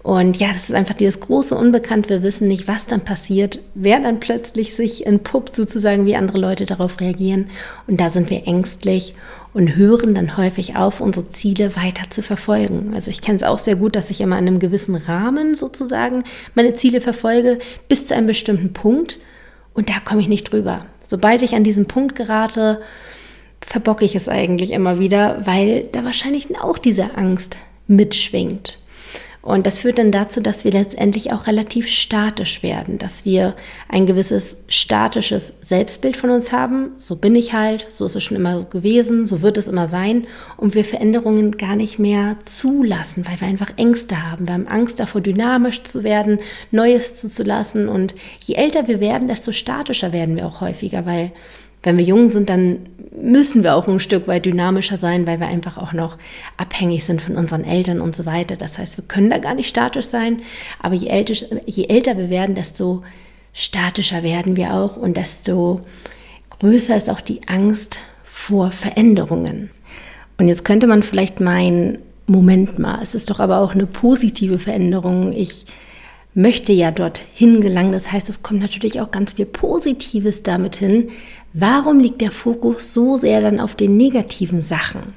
Und 0.02 0.40
ja, 0.40 0.48
das 0.54 0.70
ist 0.70 0.76
einfach 0.76 0.96
dieses 0.96 1.20
große 1.20 1.54
Unbekannt. 1.54 2.08
Wir 2.08 2.24
wissen 2.24 2.48
nicht, 2.48 2.70
was 2.70 2.88
dann 2.88 3.02
passiert, 3.02 3.60
wer 3.76 4.00
dann 4.00 4.22
plötzlich 4.22 4.74
sich 4.74 5.06
entpuppt, 5.06 5.54
sozusagen, 5.56 6.06
wie 6.06 6.16
andere 6.16 6.38
Leute 6.38 6.66
darauf 6.66 7.02
reagieren. 7.02 7.50
Und 7.86 8.00
da 8.00 8.10
sind 8.10 8.30
wir 8.30 8.48
ängstlich 8.48 9.14
und 9.58 9.76
hören 9.76 10.14
dann 10.14 10.38
häufig 10.38 10.76
auf, 10.76 11.02
unsere 11.02 11.30
Ziele 11.30 11.76
weiter 11.76 12.12
zu 12.12 12.22
verfolgen. 12.22 12.92
Also 12.94 13.10
ich 13.10 13.22
kenne 13.22 13.38
es 13.38 13.44
auch 13.44 13.58
sehr 13.58 13.76
gut, 13.76 13.96
dass 13.96 14.12
ich 14.12 14.22
immer 14.22 14.38
in 14.38 14.48
einem 14.48 14.60
gewissen 14.60 14.94
Rahmen 14.94 15.56
sozusagen 15.56 16.26
meine 16.54 16.76
Ziele 16.76 17.02
verfolge, 17.02 17.58
bis 17.90 18.06
zu 18.06 18.14
einem 18.14 18.28
bestimmten 18.28 18.72
Punkt. 18.72 19.18
Und 19.74 19.90
da 19.90 19.94
komme 20.06 20.22
ich 20.22 20.28
nicht 20.28 20.52
drüber. 20.52 20.82
Sobald 21.02 21.42
ich 21.42 21.56
an 21.56 21.64
diesen 21.64 21.88
Punkt 21.88 22.16
gerate, 22.16 22.82
verbocke 23.60 24.06
ich 24.06 24.14
es 24.14 24.30
eigentlich 24.30 24.70
immer 24.70 25.00
wieder, 25.00 25.42
weil 25.48 25.86
da 25.92 26.06
wahrscheinlich 26.06 26.56
auch 26.62 26.78
diese 26.78 27.18
Angst 27.18 27.58
mitschwingt. 27.88 28.78
Und 29.48 29.66
das 29.66 29.80
führt 29.80 29.98
dann 29.98 30.12
dazu, 30.12 30.42
dass 30.42 30.66
wir 30.66 30.74
letztendlich 30.74 31.32
auch 31.32 31.48
relativ 31.48 31.88
statisch 31.88 32.64
werden, 32.64 32.98
dass 32.98 33.24
wir 33.24 33.56
ein 33.88 34.06
gewisses 34.06 34.58
statisches 34.68 35.54
Selbstbild 35.62 36.18
von 36.18 36.32
uns 36.32 36.52
haben. 36.52 36.92
So 36.98 37.16
bin 37.16 37.34
ich 37.34 37.54
halt, 37.54 37.86
so 37.88 38.08
ist 38.08 38.18
es 38.18 38.26
schon 38.26 38.36
immer 38.36 38.66
gewesen, 38.66 39.26
so 39.26 39.42
wird 39.42 39.58
es 39.58 39.70
immer 39.70 39.88
sein. 39.88 40.28
Und 40.58 40.76
wir 40.76 40.84
Veränderungen 40.84 41.52
gar 41.52 41.78
nicht 41.78 41.98
mehr 41.98 42.36
zulassen, 42.44 43.26
weil 43.26 43.40
wir 43.40 43.48
einfach 43.48 43.72
Ängste 43.78 44.22
haben. 44.30 44.48
Wir 44.48 44.54
haben 44.54 44.68
Angst 44.68 45.00
davor, 45.00 45.22
dynamisch 45.22 45.82
zu 45.84 46.04
werden, 46.04 46.40
Neues 46.72 47.14
zuzulassen. 47.14 47.88
Und 47.88 48.16
je 48.42 48.56
älter 48.56 48.90
wir 48.90 49.00
werden, 49.00 49.30
desto 49.30 49.54
statischer 49.54 50.12
werden 50.12 50.36
wir 50.36 50.46
auch 50.46 50.60
häufiger, 50.60 51.06
weil 51.06 51.32
wenn 51.84 51.98
wir 51.98 52.06
jung 52.06 52.32
sind, 52.32 52.50
dann 52.50 52.80
müssen 53.20 53.64
wir 53.64 53.76
auch 53.76 53.88
ein 53.88 54.00
Stück 54.00 54.28
weit 54.28 54.46
dynamischer 54.46 54.98
sein, 54.98 55.26
weil 55.26 55.40
wir 55.40 55.48
einfach 55.48 55.78
auch 55.78 55.94
noch 55.94 56.18
abhängig 56.58 57.04
sind 57.06 57.22
von 57.22 57.36
unseren 57.36 57.64
Eltern 57.64 58.02
und 58.02 58.16
so 58.16 58.26
weiter. 58.26 58.56
Das 58.56 58.78
heißt, 58.78 58.98
wir 58.98 59.06
können 59.06 59.30
da 59.30 59.40
gar 59.40 59.56
nicht 59.56 59.70
statisch 59.70 60.06
sein, 60.06 60.42
aber 60.82 60.96
je 60.96 61.08
älter, 61.08 61.34
je 61.66 61.86
älter 61.86 62.18
wir 62.18 62.30
werden, 62.30 62.56
desto 62.56 63.04
statischer 63.54 64.24
werden 64.24 64.56
wir 64.56 64.74
auch 64.74 64.98
und 64.98 65.18
desto 65.18 65.82
größer 66.60 66.96
ist 66.96 67.10
auch 67.10 67.22
die 67.22 67.42
Angst 67.48 68.00
vor 68.24 68.72
Veränderungen. 68.72 69.72
Und 70.38 70.48
jetzt 70.48 70.64
könnte 70.64 70.88
man 70.88 71.04
vielleicht 71.04 71.40
meinen, 71.40 72.00
Moment 72.28 72.78
mal, 72.78 73.00
es 73.02 73.16
ist 73.16 73.30
doch 73.30 73.40
aber 73.40 73.60
auch 73.60 73.74
eine 73.74 73.88
positive 73.88 74.60
Veränderung. 74.60 75.32
Ich 75.32 75.66
möchte 76.34 76.72
ja 76.72 76.92
dorthin 76.92 77.62
gelangen. 77.62 77.94
Das 77.94 78.12
heißt, 78.12 78.30
es 78.30 78.44
kommt 78.44 78.60
natürlich 78.60 79.02
auch 79.02 79.10
ganz 79.10 79.34
viel 79.34 79.46
Positives 79.46 80.44
damit 80.44 80.76
hin, 80.76 81.10
Warum 81.60 82.00
liegt 82.00 82.22
der 82.22 82.32
Fokus 82.32 82.94
so 82.94 83.18
sehr 83.18 83.42
dann 83.42 83.60
auf 83.60 83.74
den 83.74 83.98
negativen 83.98 84.62
Sachen? 84.62 85.16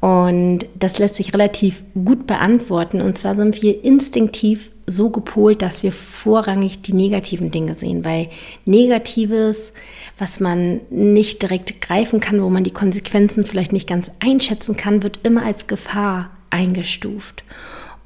Und 0.00 0.60
das 0.78 0.98
lässt 0.98 1.16
sich 1.16 1.34
relativ 1.34 1.82
gut 1.92 2.26
beantworten. 2.26 3.02
Und 3.02 3.18
zwar 3.18 3.36
sind 3.36 3.60
wir 3.60 3.84
instinktiv 3.84 4.70
so 4.86 5.10
gepolt, 5.10 5.60
dass 5.60 5.82
wir 5.82 5.92
vorrangig 5.92 6.80
die 6.80 6.94
negativen 6.94 7.50
Dinge 7.50 7.74
sehen, 7.74 8.02
weil 8.02 8.28
Negatives, 8.64 9.74
was 10.16 10.40
man 10.40 10.80
nicht 10.88 11.42
direkt 11.42 11.82
greifen 11.82 12.20
kann, 12.20 12.40
wo 12.42 12.48
man 12.48 12.64
die 12.64 12.70
Konsequenzen 12.70 13.44
vielleicht 13.44 13.74
nicht 13.74 13.88
ganz 13.88 14.10
einschätzen 14.20 14.74
kann, 14.74 15.02
wird 15.02 15.20
immer 15.24 15.44
als 15.44 15.66
Gefahr 15.66 16.30
eingestuft. 16.48 17.44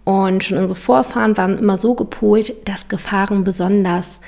Und 0.03 0.43
schon 0.43 0.59
unsere 0.59 0.79
Vorfahren 0.79 1.37
waren 1.37 1.59
immer 1.59 1.77
so 1.77 1.95
gepolt, 1.95 2.55
dass 2.67 2.89
Gefahren 2.89 3.45
besonders 3.45 4.19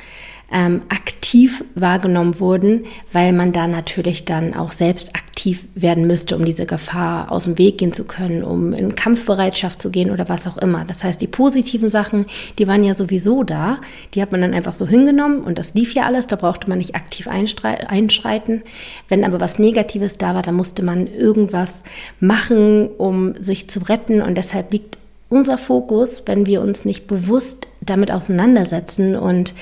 ähm, 0.53 0.83
aktiv 0.89 1.65
wahrgenommen 1.75 2.39
wurden, 2.39 2.85
weil 3.13 3.33
man 3.33 3.53
da 3.53 3.67
natürlich 3.67 4.25
dann 4.25 4.55
auch 4.55 4.73
selbst 4.73 5.15
aktiv 5.17 5.67
werden 5.75 6.07
müsste, 6.07 6.37
um 6.37 6.45
diese 6.45 6.65
Gefahr 6.65 7.33
aus 7.33 7.45
dem 7.45 7.59
Weg 7.59 7.79
gehen 7.79 7.93
zu 7.93 8.05
können, 8.05 8.45
um 8.45 8.73
in 8.73 8.95
Kampfbereitschaft 8.95 9.83
zu 9.83 9.91
gehen 9.91 10.11
oder 10.11 10.29
was 10.29 10.47
auch 10.47 10.57
immer. 10.59 10.85
Das 10.85 11.03
heißt, 11.03 11.21
die 11.21 11.27
positiven 11.27 11.89
Sachen, 11.89 12.27
die 12.59 12.69
waren 12.69 12.85
ja 12.85 12.95
sowieso 12.95 13.43
da, 13.43 13.81
die 14.15 14.23
hat 14.23 14.33
man 14.33 14.43
dann 14.43 14.55
einfach 14.55 14.75
so 14.75 14.87
hingenommen 14.87 15.41
und 15.41 15.59
das 15.59 15.75
lief 15.75 15.95
ja 15.95 16.05
alles, 16.05 16.27
da 16.27 16.37
brauchte 16.37 16.69
man 16.69 16.79
nicht 16.79 16.95
aktiv 16.95 17.29
einschreiten. 17.29 18.63
Wenn 19.09 19.25
aber 19.25 19.41
was 19.41 19.59
Negatives 19.59 20.19
da 20.19 20.35
war, 20.35 20.43
dann 20.43 20.55
musste 20.55 20.85
man 20.85 21.07
irgendwas 21.07 21.83
machen, 22.21 22.89
um 22.89 23.35
sich 23.43 23.69
zu 23.69 23.81
retten 23.81 24.23
und 24.23 24.37
deshalb 24.37 24.73
liegt 24.73 24.99
unser 25.35 25.59
Fokus, 25.59 26.23
wenn 26.27 26.47
wir 26.47 26.61
uns 26.61 26.85
nicht 26.85 27.07
bewusst 27.07 27.67
damit 27.81 28.11
auseinandersetzen 28.11 29.17
und 29.17 29.55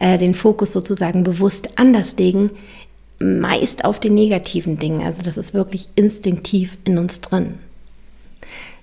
äh, 0.00 0.18
den 0.18 0.34
Fokus 0.34 0.72
sozusagen 0.72 1.22
bewusst 1.22 1.68
anders 1.76 2.16
legen, 2.16 2.50
meist 3.18 3.84
auf 3.84 4.00
den 4.00 4.14
negativen 4.14 4.78
Dingen. 4.78 5.04
Also 5.04 5.22
das 5.22 5.36
ist 5.36 5.54
wirklich 5.54 5.88
instinktiv 5.94 6.78
in 6.84 6.98
uns 6.98 7.20
drin. 7.20 7.54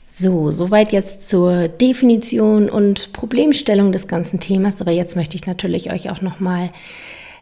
So, 0.05 0.51
soweit 0.51 0.93
jetzt 0.93 1.27
zur 1.27 1.67
Definition 1.67 2.69
und 2.69 3.11
Problemstellung 3.11 3.91
des 3.91 4.07
ganzen 4.07 4.39
Themas. 4.39 4.79
Aber 4.79 4.91
jetzt 4.91 5.15
möchte 5.15 5.35
ich 5.35 5.45
natürlich 5.45 5.91
euch 5.91 6.09
auch 6.09 6.21
noch 6.21 6.39
mal 6.39 6.69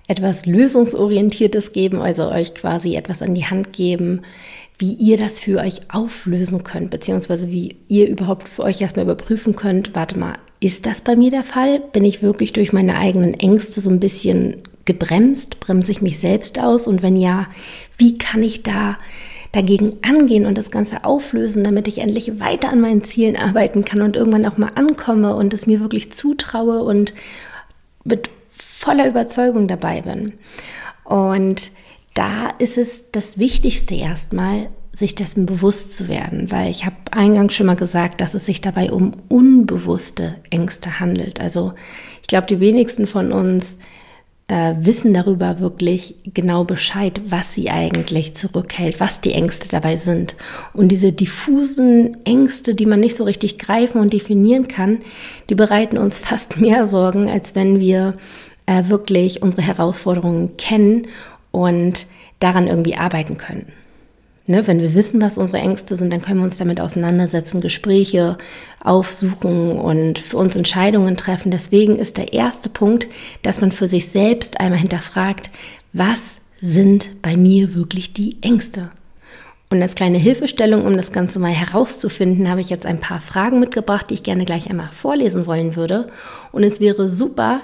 etwas 0.08 0.46
lösungsorientiertes 0.46 1.72
geben, 1.72 2.02
also 2.02 2.30
euch 2.30 2.54
quasi 2.54 2.96
etwas 2.96 3.22
an 3.22 3.36
die 3.36 3.46
Hand 3.46 3.74
geben, 3.74 4.22
wie 4.84 4.96
ihr 4.96 5.16
das 5.16 5.40
für 5.40 5.60
euch 5.60 5.80
auflösen 5.88 6.66
könnt, 6.66 6.90
beziehungsweise 6.90 7.50
wie 7.50 7.78
ihr 7.88 8.10
überhaupt 8.10 8.50
für 8.50 8.64
euch 8.64 8.82
erstmal 8.82 9.06
überprüfen 9.06 9.56
könnt, 9.56 9.96
warte 9.96 10.20
mal, 10.20 10.34
ist 10.60 10.86
das 10.86 11.00
bei 11.00 11.16
mir 11.16 11.32
der 11.32 11.46
Fall? 11.46 11.80
Bin 11.80 12.04
ich 12.04 12.22
wirklich 12.22 12.52
durch 12.52 12.74
meine 12.74 12.98
eigenen 12.98 13.34
Ängste 13.34 13.80
so 13.80 13.90
ein 13.90 14.02
bisschen 14.02 14.58
gebremst? 14.84 15.62
Bremse 15.62 15.94
ich 15.94 16.02
mich 16.02 16.20
selbst 16.20 16.60
aus? 16.60 16.86
Und 16.86 17.02
wenn 17.02 17.16
ja, 17.16 17.48
wie 17.98 18.18
kann 18.18 18.44
ich 18.44 18.64
da 18.64 18.98
dagegen 19.54 19.94
angehen 20.02 20.46
und 20.46 20.58
das 20.58 20.70
Ganze 20.70 21.06
auflösen, 21.06 21.64
damit 21.64 21.88
ich 21.88 22.00
endlich 22.00 22.42
weiter 22.42 22.70
an 22.70 22.82
meinen 22.82 23.06
Zielen 23.06 23.38
arbeiten 23.38 23.86
kann 23.86 24.02
und 24.02 24.18
irgendwann 24.18 24.46
auch 24.46 24.58
mal 24.58 24.72
ankomme 24.76 25.34
und 25.34 25.54
es 25.54 25.66
mir 25.66 25.80
wirklich 25.80 26.12
zutraue 26.12 26.84
und 26.84 27.14
mit 28.04 28.30
voller 28.52 29.08
Überzeugung 29.08 29.70
dabei 29.70 30.02
bin? 30.02 30.34
Und 31.06 31.72
da 32.14 32.50
ist 32.60 32.78
es 32.78 33.12
das 33.12 33.38
Wichtigste 33.38 33.96
erstmal, 33.96 34.70
sich 34.92 35.16
dessen 35.16 35.48
bewusst 35.48 35.98
zu 35.98 36.08
werden, 36.08 36.52
weil 36.52 36.70
ich 36.70 36.86
habe 36.86 36.96
eingangs 37.12 37.56
schon 37.56 37.66
mal 37.66 37.76
gesagt, 37.76 38.22
dass 38.22 38.36
es 38.36 38.46
sich 38.46 38.62
dabei 38.62 38.92
um 38.92 39.14
unbewusste 39.28 40.36
Ängste 40.52 41.00
handelt. 41.00 41.42
Also 41.42 41.74
ich 42.22 42.28
glaube, 42.28 42.46
die 42.46 42.60
wenigsten 42.60 43.08
von 43.08 43.32
uns 43.32 43.80
äh, 44.48 44.76
wissen 44.78 45.14
darüber 45.14 45.60
wirklich 45.60 46.16
genau 46.26 46.64
Bescheid, 46.64 47.20
was 47.28 47.56
sie 47.56 47.72
eigentlich 47.72 48.36
zurückhält, 48.36 49.00
was 49.00 49.20
die 49.20 49.34
Ängste 49.34 49.68
dabei 49.68 49.96
sind. 49.96 50.36
Und 50.74 50.90
diese 50.90 51.12
diffusen 51.12 52.16
Ängste, 52.26 52.76
die 52.76 52.86
man 52.86 53.00
nicht 53.00 53.16
so 53.16 53.24
richtig 53.24 53.58
greifen 53.58 54.00
und 54.00 54.14
definieren 54.14 54.68
kann, 54.68 55.00
die 55.50 55.56
bereiten 55.56 55.98
uns 55.98 56.20
fast 56.20 56.58
mehr 56.58 56.86
Sorgen, 56.86 57.30
als 57.30 57.56
wenn 57.56 57.80
wir 57.80 58.14
äh, 58.68 58.84
wirklich 58.90 59.42
unsere 59.42 59.64
Herausforderungen 59.64 60.56
kennen 60.58 61.08
und 61.54 62.08
daran 62.40 62.68
irgendwie 62.68 62.98
arbeiten 62.98 63.38
können. 63.38 63.68
Ne, 64.46 64.68
wenn 64.68 64.82
wir 64.82 64.94
wissen, 64.94 65.22
was 65.22 65.38
unsere 65.38 65.60
Ängste 65.60 65.96
sind, 65.96 66.12
dann 66.12 66.22
können 66.22 66.40
wir 66.42 66.46
uns 66.46 66.58
damit 66.58 66.82
auseinandersetzen, 66.82 67.62
Gespräche 67.62 68.38
aufsuchen 68.84 69.80
und 69.80 70.20
für 70.20 70.36
uns 70.36 70.58
Entscheidungen 70.58 71.16
treffen. 71.16 71.50
Deswegen 71.50 71.96
ist 71.96 72.18
der 72.18 72.34
erste 72.34 72.68
Punkt, 72.68 73.08
dass 73.42 73.62
man 73.62 73.72
für 73.72 73.88
sich 73.88 74.10
selbst 74.10 74.60
einmal 74.60 74.80
hinterfragt, 74.80 75.50
was 75.94 76.40
sind 76.60 77.22
bei 77.22 77.38
mir 77.38 77.74
wirklich 77.74 78.12
die 78.12 78.36
Ängste? 78.42 78.90
Und 79.70 79.82
als 79.82 79.96
kleine 79.96 80.18
Hilfestellung, 80.18 80.86
um 80.86 80.98
das 80.98 81.14
Ganze 81.14 81.40
mal 81.40 81.52
herauszufinden, 81.52 82.50
habe 82.50 82.62
ich 82.62 82.70
jetzt 82.70 82.86
ein 82.86 83.00
paar 83.00 83.22
Fragen 83.22 83.62
mitgebracht, 83.62 84.10
die 84.10 84.16
ich 84.16 84.24
gerne 84.24 84.44
gleich 84.44 84.70
einmal 84.70 84.92
vorlesen 84.92 85.48
wollen 85.48 85.78
würde. 85.78 86.08
Und 86.52 86.64
es 86.64 86.82
wäre 86.82 87.08
super, 87.08 87.62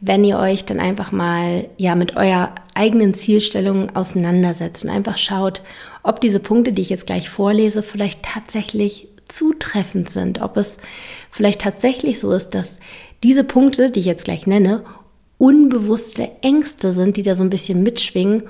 wenn 0.00 0.24
ihr 0.24 0.38
euch 0.38 0.64
dann 0.64 0.80
einfach 0.80 1.12
mal 1.12 1.66
ja 1.76 1.94
mit 1.94 2.16
eurer 2.16 2.54
eigenen 2.74 3.14
Zielstellung 3.14 3.94
auseinandersetzt 3.94 4.84
und 4.84 4.90
einfach 4.90 5.18
schaut, 5.18 5.62
ob 6.02 6.20
diese 6.20 6.40
Punkte, 6.40 6.72
die 6.72 6.82
ich 6.82 6.90
jetzt 6.90 7.06
gleich 7.06 7.28
vorlese, 7.28 7.82
vielleicht 7.82 8.22
tatsächlich 8.22 9.08
zutreffend 9.26 10.10
sind, 10.10 10.42
ob 10.42 10.56
es 10.56 10.78
vielleicht 11.30 11.60
tatsächlich 11.60 12.20
so 12.20 12.32
ist, 12.32 12.50
dass 12.50 12.78
diese 13.22 13.44
Punkte, 13.44 13.90
die 13.90 14.00
ich 14.00 14.06
jetzt 14.06 14.24
gleich 14.24 14.46
nenne, 14.46 14.84
unbewusste 15.38 16.30
Ängste 16.42 16.92
sind, 16.92 17.16
die 17.16 17.22
da 17.22 17.34
so 17.34 17.42
ein 17.42 17.50
bisschen 17.50 17.82
mitschwingen 17.82 18.44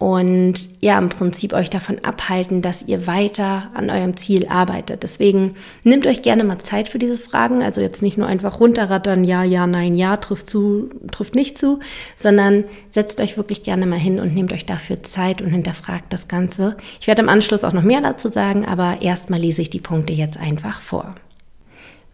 und 0.00 0.54
ja, 0.80 0.98
im 0.98 1.10
Prinzip 1.10 1.52
euch 1.52 1.68
davon 1.68 1.98
abhalten, 2.02 2.62
dass 2.62 2.82
ihr 2.88 3.06
weiter 3.06 3.70
an 3.74 3.90
eurem 3.90 4.16
Ziel 4.16 4.48
arbeitet. 4.48 5.02
Deswegen 5.02 5.56
nehmt 5.84 6.06
euch 6.06 6.22
gerne 6.22 6.42
mal 6.42 6.58
Zeit 6.60 6.88
für 6.88 6.98
diese 6.98 7.18
Fragen. 7.18 7.62
Also 7.62 7.82
jetzt 7.82 8.00
nicht 8.00 8.16
nur 8.16 8.26
einfach 8.26 8.60
runterrattern, 8.60 9.24
ja, 9.24 9.44
ja, 9.44 9.66
nein, 9.66 9.94
ja, 9.94 10.16
trifft 10.16 10.48
zu, 10.48 10.88
trifft 11.12 11.34
nicht 11.34 11.58
zu, 11.58 11.80
sondern 12.16 12.64
setzt 12.88 13.20
euch 13.20 13.36
wirklich 13.36 13.62
gerne 13.62 13.84
mal 13.84 13.98
hin 13.98 14.20
und 14.20 14.32
nehmt 14.32 14.54
euch 14.54 14.64
dafür 14.64 15.02
Zeit 15.02 15.42
und 15.42 15.50
hinterfragt 15.50 16.10
das 16.14 16.28
Ganze. 16.28 16.78
Ich 16.98 17.06
werde 17.06 17.20
im 17.20 17.28
Anschluss 17.28 17.62
auch 17.62 17.74
noch 17.74 17.82
mehr 17.82 18.00
dazu 18.00 18.28
sagen, 18.28 18.64
aber 18.64 19.02
erstmal 19.02 19.40
lese 19.40 19.60
ich 19.60 19.68
die 19.68 19.80
Punkte 19.80 20.14
jetzt 20.14 20.38
einfach 20.38 20.80
vor. 20.80 21.14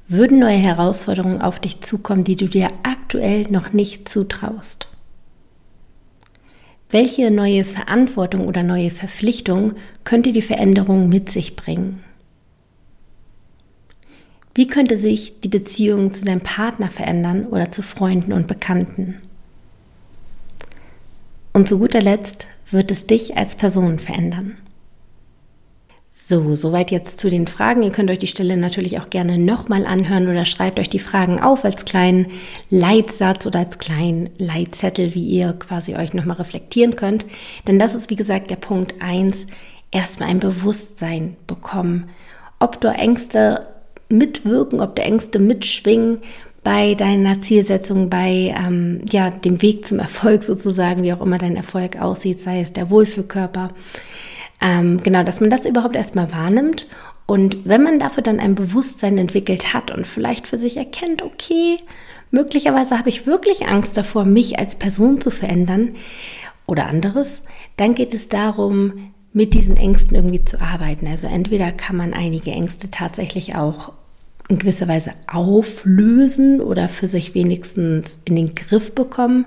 Würden 0.09 0.41
neue 0.41 0.57
Herausforderungen 0.57 1.41
auf 1.41 1.61
dich 1.61 1.83
zukommen, 1.83 2.25
die 2.25 2.35
du 2.35 2.49
dir 2.49 2.67
aktuell 2.83 3.47
noch 3.49 3.73
nicht 3.73 4.09
zutraust? 4.09 4.89
Welche 6.99 7.31
neue 7.31 7.67
Verantwortung 7.67 8.49
oder 8.49 8.63
neue 8.63 8.91
Verpflichtung 8.91 9.75
könnte 10.05 10.33
die 10.33 10.41
Veränderung 10.41 11.11
mit 11.11 11.31
sich 11.31 11.55
bringen? 11.55 12.03
Wie 14.55 14.67
könnte 14.67 14.97
sich 14.97 15.43
die 15.43 15.49
Beziehung 15.49 16.15
zu 16.15 16.25
deinem 16.25 16.41
Partner 16.41 16.91
verändern 16.91 17.45
oder 17.49 17.71
zu 17.71 17.83
Freunden 17.83 18.33
und 18.33 18.47
Bekannten? 18.47 19.21
Und 21.53 21.69
zu 21.69 21.81
guter 21.81 22.01
Letzt 22.01 22.47
wird 22.71 22.91
es 22.91 23.07
dich 23.07 23.37
als 23.37 23.57
Person 23.57 23.99
verändern. 23.99 24.57
So, 26.29 26.57
soweit 26.57 26.91
jetzt 26.91 27.21
zu 27.21 27.31
den 27.31 27.47
Fragen. 27.47 27.85
Ihr 27.85 27.93
könnt 27.93 28.11
euch 28.11 28.19
die 28.19 28.27
Stelle 28.27 28.57
natürlich 28.57 28.99
auch 28.99 29.11
gerne 29.11 29.39
nochmal 29.39 29.87
anhören 29.87 30.27
oder 30.27 30.45
schreibt 30.45 30.81
euch 30.81 30.89
die 30.89 30.99
Fragen 30.99 31.39
auf 31.39 31.65
als 31.65 31.85
kleinen 31.85 32.27
Leitsatz 32.69 33.47
oder 33.47 33.61
als 33.61 33.79
kleinen 33.79 34.31
Leitzettel, 34.37 35.15
wie 35.15 35.25
ihr 35.25 35.53
quasi 35.53 35.95
euch 35.95 36.15
nochmal 36.15 36.39
reflektieren 36.39 36.97
könnt. 36.97 37.27
Denn 37.69 37.79
das 37.79 37.95
ist, 37.95 38.11
wie 38.11 38.17
gesagt, 38.17 38.51
der 38.51 38.57
Punkt 38.57 38.97
1. 38.99 39.47
Erstmal 39.93 40.31
ein 40.31 40.41
Bewusstsein 40.41 41.37
bekommen. 41.47 42.09
Ob 42.59 42.81
du 42.81 42.89
Ängste 42.89 43.65
mitwirken, 44.09 44.81
ob 44.81 44.97
du 44.97 45.03
Ängste 45.03 45.39
mitschwingen 45.39 46.19
bei 46.65 46.97
deiner 46.97 47.41
Zielsetzung, 47.41 48.11
bei 48.11 48.53
ähm, 48.59 49.01
ja, 49.09 49.31
dem 49.31 49.63
Weg 49.63 49.87
zum 49.87 50.01
Erfolg 50.01 50.43
sozusagen, 50.43 51.05
wie 51.05 51.13
auch 51.13 51.21
immer 51.21 51.39
dein 51.39 51.55
Erfolg 51.55 52.03
aussieht, 52.03 52.41
sei 52.41 52.63
es 52.63 52.73
der 52.73 52.91
Wohlfühlkörper. 52.91 53.69
Ähm, 54.61 55.01
genau, 55.03 55.23
dass 55.23 55.41
man 55.41 55.51
das 55.51 55.67
überhaupt 55.67 55.97
erstmal 55.97 56.33
wahrnimmt. 56.33 56.87
Und 57.27 57.67
wenn 57.67 57.83
man 57.83 57.99
dafür 57.99 58.23
dann 58.23 58.41
ein 58.41 58.55
Bewusstsein 58.55 59.19
entwickelt 59.19 59.75
hat 59.75 59.91
und 59.91 60.07
vielleicht 60.07 60.47
für 60.47 60.57
sich 60.57 60.77
erkennt, 60.77 61.23
okay, 61.23 61.79
möglicherweise 62.31 62.99
habe 62.99 63.09
ich 63.09 63.27
wirklich 63.27 63.67
Angst 63.67 63.97
davor, 63.97 64.25
mich 64.25 64.59
als 64.59 64.77
Person 64.77 65.21
zu 65.21 65.31
verändern 65.31 65.95
oder 66.67 66.87
anderes, 66.87 67.43
dann 67.77 67.95
geht 67.95 68.15
es 68.15 68.29
darum, 68.29 69.13
mit 69.33 69.55
diesen 69.55 69.77
Ängsten 69.77 70.17
irgendwie 70.17 70.45
zu 70.45 70.61
arbeiten. 70.61 71.07
Also 71.07 71.27
entweder 71.27 71.71
kann 71.73 71.97
man 71.97 72.15
einige 72.15 72.53
Ängste 72.53 72.91
tatsächlich 72.91 73.55
auch 73.55 73.93
in 74.49 74.59
gewisser 74.59 74.89
Weise 74.89 75.13
auflösen 75.27 76.61
oder 76.61 76.89
für 76.89 77.07
sich 77.07 77.35
wenigstens 77.35 78.19
in 78.25 78.37
den 78.37 78.55
Griff 78.55 78.95
bekommen. 78.95 79.45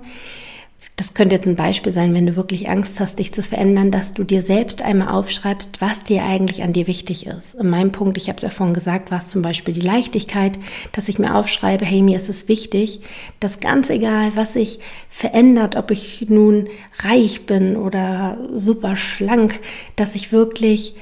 Das 1.00 1.14
könnte 1.14 1.36
jetzt 1.36 1.48
ein 1.48 1.56
Beispiel 1.56 1.94
sein, 1.94 2.12
wenn 2.12 2.26
du 2.26 2.36
wirklich 2.36 2.68
Angst 2.68 3.00
hast, 3.00 3.18
dich 3.18 3.32
zu 3.32 3.42
verändern, 3.42 3.90
dass 3.90 4.12
du 4.12 4.22
dir 4.22 4.42
selbst 4.42 4.82
einmal 4.82 5.08
aufschreibst, 5.08 5.80
was 5.80 6.02
dir 6.02 6.22
eigentlich 6.24 6.62
an 6.62 6.74
dir 6.74 6.86
wichtig 6.86 7.26
ist. 7.26 7.54
In 7.54 7.70
meinem 7.70 7.90
Punkt, 7.90 8.18
ich 8.18 8.28
habe 8.28 8.36
es 8.36 8.42
ja 8.42 8.50
vorhin 8.50 8.74
gesagt, 8.74 9.10
war 9.10 9.16
es 9.16 9.28
zum 9.28 9.40
Beispiel 9.40 9.72
die 9.72 9.80
Leichtigkeit, 9.80 10.58
dass 10.92 11.08
ich 11.08 11.18
mir 11.18 11.36
aufschreibe, 11.36 11.86
hey, 11.86 12.02
mir 12.02 12.18
ist 12.18 12.28
es 12.28 12.48
wichtig, 12.48 13.00
dass 13.40 13.60
ganz 13.60 13.88
egal, 13.88 14.32
was 14.34 14.52
sich 14.52 14.78
verändert, 15.08 15.74
ob 15.74 15.90
ich 15.90 16.26
nun 16.28 16.66
reich 16.98 17.46
bin 17.46 17.78
oder 17.78 18.36
super 18.52 18.94
schlank, 18.94 19.58
dass 19.96 20.14
ich 20.14 20.32
wirklich 20.32 20.96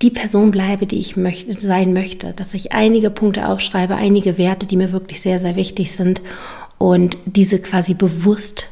die 0.00 0.10
Person 0.10 0.52
bleibe, 0.52 0.86
die 0.86 1.00
ich 1.00 1.16
möchte, 1.16 1.52
sein 1.60 1.92
möchte, 1.92 2.34
dass 2.34 2.54
ich 2.54 2.70
einige 2.70 3.10
Punkte 3.10 3.48
aufschreibe, 3.48 3.96
einige 3.96 4.38
Werte, 4.38 4.64
die 4.64 4.76
mir 4.76 4.92
wirklich 4.92 5.20
sehr, 5.20 5.40
sehr 5.40 5.56
wichtig 5.56 5.90
sind 5.90 6.22
und 6.80 7.18
diese 7.26 7.58
quasi 7.58 7.92
bewusst 7.92 8.70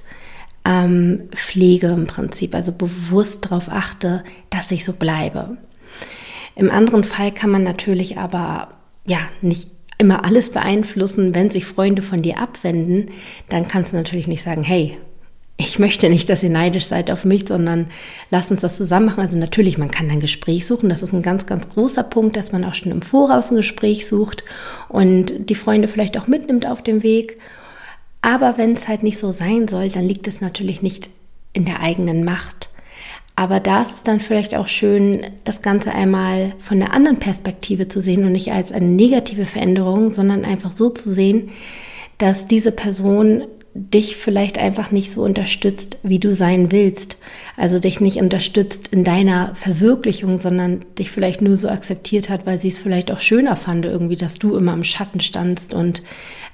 ähm, 0.65 1.29
pflege 1.31 1.89
im 1.89 2.07
Prinzip, 2.07 2.55
also 2.55 2.73
bewusst 2.73 3.45
darauf 3.45 3.69
achte, 3.69 4.25
dass 4.49 4.71
ich 4.71 4.87
so 4.87 4.95
bleibe. 4.95 5.59
Im 6.57 6.71
anderen 6.71 7.05
Fall 7.05 7.33
kann 7.33 7.51
man 7.51 7.63
natürlich 7.63 8.17
aber 8.17 8.71
ja 9.07 9.19
nicht 9.43 9.69
immer 9.99 10.25
alles 10.25 10.51
beeinflussen, 10.51 11.35
wenn 11.35 11.51
sich 11.51 11.67
Freunde 11.67 12.01
von 12.01 12.23
dir 12.23 12.39
abwenden, 12.39 13.11
dann 13.51 13.69
kannst 13.69 13.93
du 13.93 13.99
natürlich 13.99 14.27
nicht 14.27 14.43
sagen, 14.43 14.63
hey, 14.63 14.97
ich 15.59 15.79
möchte 15.79 16.09
nicht, 16.09 16.31
dass 16.31 16.43
ihr 16.43 16.51
neidisch 16.51 16.87
seid 16.87 17.11
auf 17.11 17.27
mich, 17.27 17.47
sondern 17.47 17.89
lasst 18.31 18.51
uns 18.51 18.63
das 18.63 18.79
zusammen 18.79 19.07
machen. 19.07 19.21
Also 19.21 19.37
natürlich, 19.37 19.77
man 19.77 19.91
kann 19.91 20.11
ein 20.11 20.21
Gespräch 20.21 20.67
suchen. 20.67 20.89
Das 20.89 21.03
ist 21.03 21.13
ein 21.13 21.21
ganz, 21.21 21.45
ganz 21.45 21.69
großer 21.69 22.05
Punkt, 22.05 22.37
dass 22.37 22.53
man 22.53 22.65
auch 22.65 22.75
schon 22.75 22.93
im 22.93 23.03
Voraus 23.03 23.51
ein 23.51 23.57
Gespräch 23.57 24.07
sucht 24.07 24.45
und 24.89 25.51
die 25.51 25.57
Freunde 25.57 25.89
vielleicht 25.89 26.17
auch 26.17 26.27
mitnimmt 26.27 26.65
auf 26.65 26.83
dem 26.83 27.03
Weg 27.03 27.39
aber 28.23 28.59
wenn 28.59 28.73
es 28.73 28.89
halt 28.89 29.03
nicht 29.03 29.19
so 29.19 29.31
sein 29.31 29.69
soll, 29.69 29.89
dann 29.89 30.07
liegt 30.07 30.27
es 30.29 30.41
natürlich 30.41 30.83
nicht 30.83 31.11
in 31.53 31.65
der 31.65 31.81
eigenen 31.81 32.25
Macht. 32.25 32.71
Aber 33.37 33.61
da 33.61 33.83
ist 33.83 33.95
es 33.95 34.03
dann 34.03 34.19
vielleicht 34.19 34.57
auch 34.57 34.67
schön, 34.67 35.25
das 35.45 35.63
Ganze 35.63 35.93
einmal 35.93 36.55
von 36.59 36.81
der 36.81 36.93
anderen 36.93 37.19
Perspektive 37.19 37.87
zu 37.87 38.01
sehen 38.01 38.25
und 38.25 38.33
nicht 38.33 38.51
als 38.51 38.73
eine 38.73 38.87
negative 38.87 39.47
Veränderung, 39.47 40.11
sondern 40.11 40.45
einfach 40.45 40.73
so 40.73 40.91
zu 40.91 41.09
sehen, 41.09 41.51
dass 42.19 42.49
diese 42.49 42.73
Person 42.73 43.45
dich 43.75 44.17
vielleicht 44.17 44.59
einfach 44.59 44.91
nicht 44.91 45.11
so 45.11 45.23
unterstützt, 45.23 45.99
wie 46.03 46.19
du 46.19 46.35
sein 46.35 46.73
willst. 46.73 47.19
Also 47.57 47.79
dich 47.79 48.01
nicht 48.01 48.17
unterstützt 48.17 48.89
in 48.89 49.05
deiner 49.05 49.55
Verwirklichung, 49.55 50.39
sondern 50.39 50.85
dich 50.99 51.11
vielleicht 51.11 51.43
nur 51.43 51.57
so 51.57 51.69
akzeptiert 51.69 52.29
hat, 52.29 52.47
weil 52.47 52.59
sie 52.59 52.69
es 52.69 52.79
vielleicht 52.79 53.13
auch 53.13 53.21
schöner 53.21 53.57
fand, 53.57 53.85
irgendwie, 53.85 54.17
dass 54.17 54.39
du 54.39 54.57
immer 54.57 54.73
im 54.73 54.85
Schatten 54.85 55.21
standst 55.21 55.75
und 55.75 56.03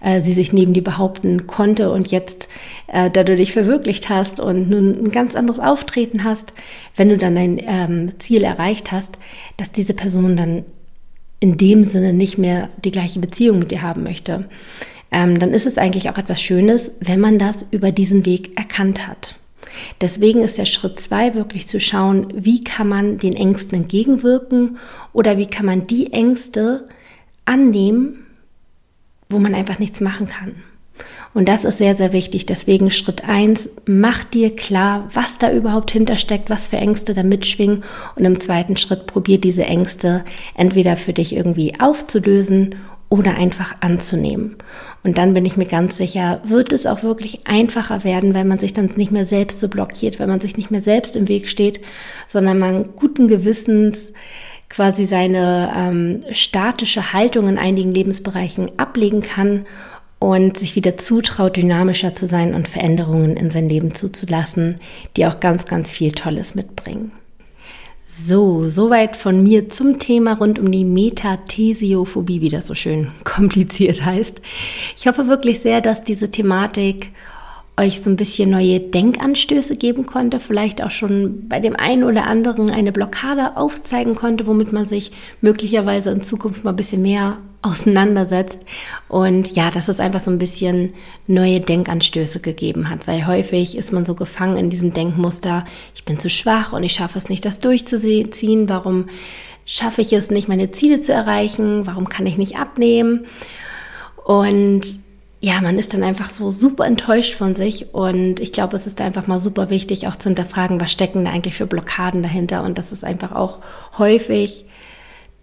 äh, 0.00 0.20
sie 0.20 0.32
sich 0.32 0.52
neben 0.52 0.74
dir 0.74 0.84
behaupten 0.84 1.46
konnte 1.46 1.90
und 1.90 2.10
jetzt, 2.10 2.48
äh, 2.88 3.10
da 3.10 3.24
du 3.24 3.36
dich 3.36 3.52
verwirklicht 3.52 4.08
hast 4.08 4.40
und 4.40 4.68
nun 4.68 5.04
ein 5.04 5.10
ganz 5.10 5.34
anderes 5.34 5.60
Auftreten 5.60 6.24
hast, 6.24 6.52
wenn 6.96 7.08
du 7.08 7.16
dann 7.16 7.36
dein 7.36 7.60
ähm, 7.64 8.18
Ziel 8.18 8.42
erreicht 8.42 8.92
hast, 8.92 9.18
dass 9.56 9.72
diese 9.72 9.94
Person 9.94 10.36
dann 10.36 10.64
in 11.40 11.56
dem 11.56 11.84
Sinne 11.84 12.12
nicht 12.12 12.38
mehr 12.38 12.68
die 12.84 12.92
gleiche 12.92 13.20
Beziehung 13.20 13.58
mit 13.60 13.70
dir 13.70 13.82
haben 13.82 14.02
möchte 14.02 14.48
ähm, 15.14 15.38
dann 15.38 15.54
ist 15.54 15.64
es 15.64 15.78
eigentlich 15.78 16.10
auch 16.10 16.18
etwas 16.18 16.42
Schönes, 16.42 16.90
wenn 16.98 17.20
man 17.20 17.38
das 17.38 17.64
über 17.70 17.92
diesen 17.92 18.26
Weg 18.26 18.58
erkannt 18.58 19.06
hat. 19.06 19.36
Deswegen 20.00 20.40
ist 20.40 20.58
der 20.58 20.66
Schritt 20.66 20.98
zwei 20.98 21.34
wirklich 21.34 21.68
zu 21.68 21.78
schauen, 21.78 22.26
wie 22.34 22.64
kann 22.64 22.88
man 22.88 23.18
den 23.18 23.34
Ängsten 23.34 23.78
entgegenwirken 23.78 24.76
oder 25.12 25.38
wie 25.38 25.46
kann 25.46 25.66
man 25.66 25.86
die 25.86 26.12
Ängste 26.12 26.88
annehmen, 27.44 28.26
wo 29.28 29.38
man 29.38 29.54
einfach 29.54 29.78
nichts 29.78 30.00
machen 30.00 30.26
kann. 30.26 30.56
Und 31.32 31.48
das 31.48 31.64
ist 31.64 31.78
sehr, 31.78 31.96
sehr 31.96 32.12
wichtig. 32.12 32.46
Deswegen 32.46 32.90
Schritt 32.90 33.28
eins: 33.28 33.68
mach 33.86 34.24
dir 34.24 34.54
klar, 34.54 35.08
was 35.12 35.38
da 35.38 35.52
überhaupt 35.52 35.90
hintersteckt, 35.92 36.50
was 36.50 36.68
für 36.68 36.76
Ängste 36.76 37.14
da 37.14 37.22
mitschwingen. 37.22 37.82
Und 38.16 38.24
im 38.24 38.40
zweiten 38.40 38.76
Schritt 38.76 39.06
probier 39.06 39.40
diese 39.40 39.64
Ängste 39.64 40.24
entweder 40.54 40.96
für 40.96 41.12
dich 41.12 41.34
irgendwie 41.34 41.74
aufzulösen 41.80 42.76
oder 43.14 43.36
einfach 43.36 43.76
anzunehmen. 43.78 44.56
Und 45.04 45.18
dann 45.18 45.34
bin 45.34 45.46
ich 45.46 45.56
mir 45.56 45.66
ganz 45.66 45.96
sicher, 45.96 46.40
wird 46.42 46.72
es 46.72 46.84
auch 46.84 47.04
wirklich 47.04 47.46
einfacher 47.46 48.02
werden, 48.02 48.34
weil 48.34 48.44
man 48.44 48.58
sich 48.58 48.74
dann 48.74 48.90
nicht 48.96 49.12
mehr 49.12 49.24
selbst 49.24 49.60
so 49.60 49.68
blockiert, 49.68 50.18
weil 50.18 50.26
man 50.26 50.40
sich 50.40 50.56
nicht 50.56 50.72
mehr 50.72 50.82
selbst 50.82 51.14
im 51.14 51.28
Weg 51.28 51.46
steht, 51.46 51.80
sondern 52.26 52.58
man 52.58 52.96
guten 52.96 53.28
Gewissens 53.28 54.12
quasi 54.68 55.04
seine 55.04 55.72
ähm, 55.76 56.20
statische 56.32 57.12
Haltung 57.12 57.46
in 57.46 57.56
einigen 57.56 57.94
Lebensbereichen 57.94 58.76
ablegen 58.80 59.22
kann 59.22 59.64
und 60.18 60.58
sich 60.58 60.74
wieder 60.74 60.96
zutraut, 60.96 61.56
dynamischer 61.56 62.14
zu 62.14 62.26
sein 62.26 62.52
und 62.52 62.66
Veränderungen 62.66 63.36
in 63.36 63.48
sein 63.48 63.68
Leben 63.68 63.94
zuzulassen, 63.94 64.80
die 65.16 65.26
auch 65.26 65.38
ganz, 65.38 65.66
ganz 65.66 65.92
viel 65.92 66.10
Tolles 66.10 66.56
mitbringen. 66.56 67.12
So, 68.16 68.68
soweit 68.68 69.16
von 69.16 69.42
mir 69.42 69.68
zum 69.70 69.98
Thema 69.98 70.34
rund 70.34 70.60
um 70.60 70.70
die 70.70 70.84
Metathesiophobie, 70.84 72.40
wie 72.40 72.48
das 72.48 72.68
so 72.68 72.74
schön 72.76 73.10
kompliziert 73.24 74.04
heißt. 74.04 74.40
Ich 74.96 75.08
hoffe 75.08 75.26
wirklich 75.26 75.58
sehr, 75.58 75.80
dass 75.80 76.04
diese 76.04 76.30
Thematik 76.30 77.10
euch 77.76 78.02
so 78.02 78.10
ein 78.10 78.16
bisschen 78.16 78.50
neue 78.50 78.78
Denkanstöße 78.78 79.76
geben 79.76 80.06
konnte, 80.06 80.38
vielleicht 80.38 80.82
auch 80.82 80.92
schon 80.92 81.48
bei 81.48 81.58
dem 81.58 81.74
einen 81.74 82.04
oder 82.04 82.26
anderen 82.26 82.70
eine 82.70 82.92
Blockade 82.92 83.56
aufzeigen 83.56 84.14
konnte, 84.14 84.46
womit 84.46 84.72
man 84.72 84.86
sich 84.86 85.10
möglicherweise 85.40 86.10
in 86.10 86.22
Zukunft 86.22 86.62
mal 86.62 86.70
ein 86.70 86.76
bisschen 86.76 87.02
mehr 87.02 87.38
auseinandersetzt. 87.62 88.64
Und 89.08 89.56
ja, 89.56 89.70
dass 89.70 89.88
es 89.88 89.98
einfach 89.98 90.20
so 90.20 90.30
ein 90.30 90.38
bisschen 90.38 90.92
neue 91.26 91.60
Denkanstöße 91.60 92.40
gegeben 92.40 92.90
hat, 92.90 93.08
weil 93.08 93.26
häufig 93.26 93.76
ist 93.76 93.92
man 93.92 94.04
so 94.04 94.14
gefangen 94.14 94.56
in 94.56 94.70
diesem 94.70 94.92
Denkmuster, 94.92 95.64
ich 95.94 96.04
bin 96.04 96.18
zu 96.18 96.30
schwach 96.30 96.72
und 96.72 96.84
ich 96.84 96.92
schaffe 96.92 97.18
es 97.18 97.28
nicht, 97.28 97.44
das 97.44 97.60
durchzuziehen. 97.60 98.68
Warum 98.68 99.06
schaffe 99.64 100.02
ich 100.02 100.12
es 100.12 100.30
nicht, 100.30 100.46
meine 100.46 100.70
Ziele 100.70 101.00
zu 101.00 101.12
erreichen? 101.12 101.86
Warum 101.86 102.08
kann 102.08 102.26
ich 102.26 102.38
nicht 102.38 102.56
abnehmen? 102.56 103.26
Und 104.24 105.03
ja, 105.44 105.60
man 105.60 105.78
ist 105.78 105.92
dann 105.92 106.02
einfach 106.02 106.30
so 106.30 106.48
super 106.48 106.86
enttäuscht 106.86 107.34
von 107.34 107.54
sich 107.54 107.92
und 107.92 108.40
ich 108.40 108.50
glaube, 108.50 108.76
es 108.76 108.86
ist 108.86 109.02
einfach 109.02 109.26
mal 109.26 109.38
super 109.38 109.68
wichtig, 109.68 110.06
auch 110.06 110.16
zu 110.16 110.30
hinterfragen, 110.30 110.80
was 110.80 110.90
stecken 110.90 111.26
da 111.26 111.32
eigentlich 111.32 111.54
für 111.54 111.66
Blockaden 111.66 112.22
dahinter? 112.22 112.64
Und 112.64 112.78
das 112.78 112.92
ist 112.92 113.04
einfach 113.04 113.32
auch 113.32 113.58
häufig 113.98 114.64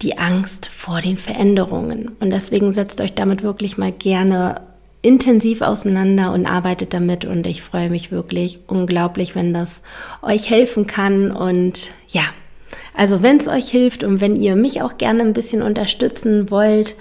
die 0.02 0.18
Angst 0.18 0.66
vor 0.66 1.00
den 1.00 1.18
Veränderungen. 1.18 2.16
Und 2.18 2.30
deswegen 2.30 2.72
setzt 2.72 3.00
euch 3.00 3.14
damit 3.14 3.44
wirklich 3.44 3.78
mal 3.78 3.92
gerne 3.92 4.62
intensiv 5.02 5.60
auseinander 5.60 6.32
und 6.32 6.46
arbeitet 6.46 6.94
damit. 6.94 7.24
Und 7.24 7.46
ich 7.46 7.62
freue 7.62 7.88
mich 7.88 8.10
wirklich 8.10 8.58
unglaublich, 8.66 9.36
wenn 9.36 9.54
das 9.54 9.82
euch 10.20 10.50
helfen 10.50 10.88
kann. 10.88 11.30
Und 11.30 11.92
ja, 12.08 12.24
also 12.92 13.22
wenn 13.22 13.36
es 13.36 13.46
euch 13.46 13.68
hilft 13.68 14.02
und 14.02 14.20
wenn 14.20 14.34
ihr 14.34 14.56
mich 14.56 14.82
auch 14.82 14.98
gerne 14.98 15.22
ein 15.22 15.32
bisschen 15.32 15.62
unterstützen 15.62 16.50
wollt 16.50 16.96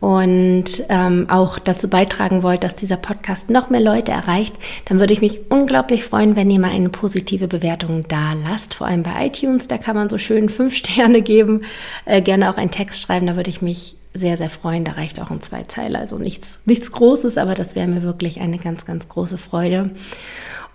und 0.00 0.84
ähm, 0.88 1.26
auch 1.28 1.58
dazu 1.58 1.88
beitragen 1.88 2.42
wollt, 2.42 2.62
dass 2.62 2.76
dieser 2.76 2.96
Podcast 2.96 3.50
noch 3.50 3.68
mehr 3.70 3.80
Leute 3.80 4.12
erreicht, 4.12 4.54
dann 4.84 5.00
würde 5.00 5.12
ich 5.12 5.20
mich 5.20 5.50
unglaublich 5.50 6.04
freuen, 6.04 6.36
wenn 6.36 6.50
ihr 6.50 6.60
mal 6.60 6.70
eine 6.70 6.88
positive 6.88 7.48
Bewertung 7.48 8.06
da 8.08 8.34
lasst. 8.34 8.74
Vor 8.74 8.86
allem 8.86 9.02
bei 9.02 9.26
iTunes, 9.26 9.66
da 9.66 9.78
kann 9.78 9.96
man 9.96 10.08
so 10.08 10.18
schön 10.18 10.48
fünf 10.58 10.74
Sterne 10.74 11.22
geben, 11.22 11.62
äh, 12.04 12.22
gerne 12.22 12.50
auch 12.50 12.56
einen 12.56 12.70
Text 12.70 13.02
schreiben, 13.02 13.26
da 13.26 13.36
würde 13.36 13.50
ich 13.50 13.62
mich 13.62 13.96
sehr, 14.14 14.36
sehr 14.36 14.50
freuen. 14.50 14.84
Da 14.84 14.92
reicht 14.92 15.20
auch 15.20 15.30
ein 15.30 15.42
Zweizeiler, 15.42 15.98
also 15.98 16.18
nichts, 16.18 16.60
nichts 16.64 16.92
Großes, 16.92 17.38
aber 17.38 17.54
das 17.54 17.74
wäre 17.74 17.88
mir 17.88 18.02
wirklich 18.02 18.40
eine 18.40 18.58
ganz, 18.58 18.84
ganz 18.84 19.08
große 19.08 19.38
Freude. 19.38 19.90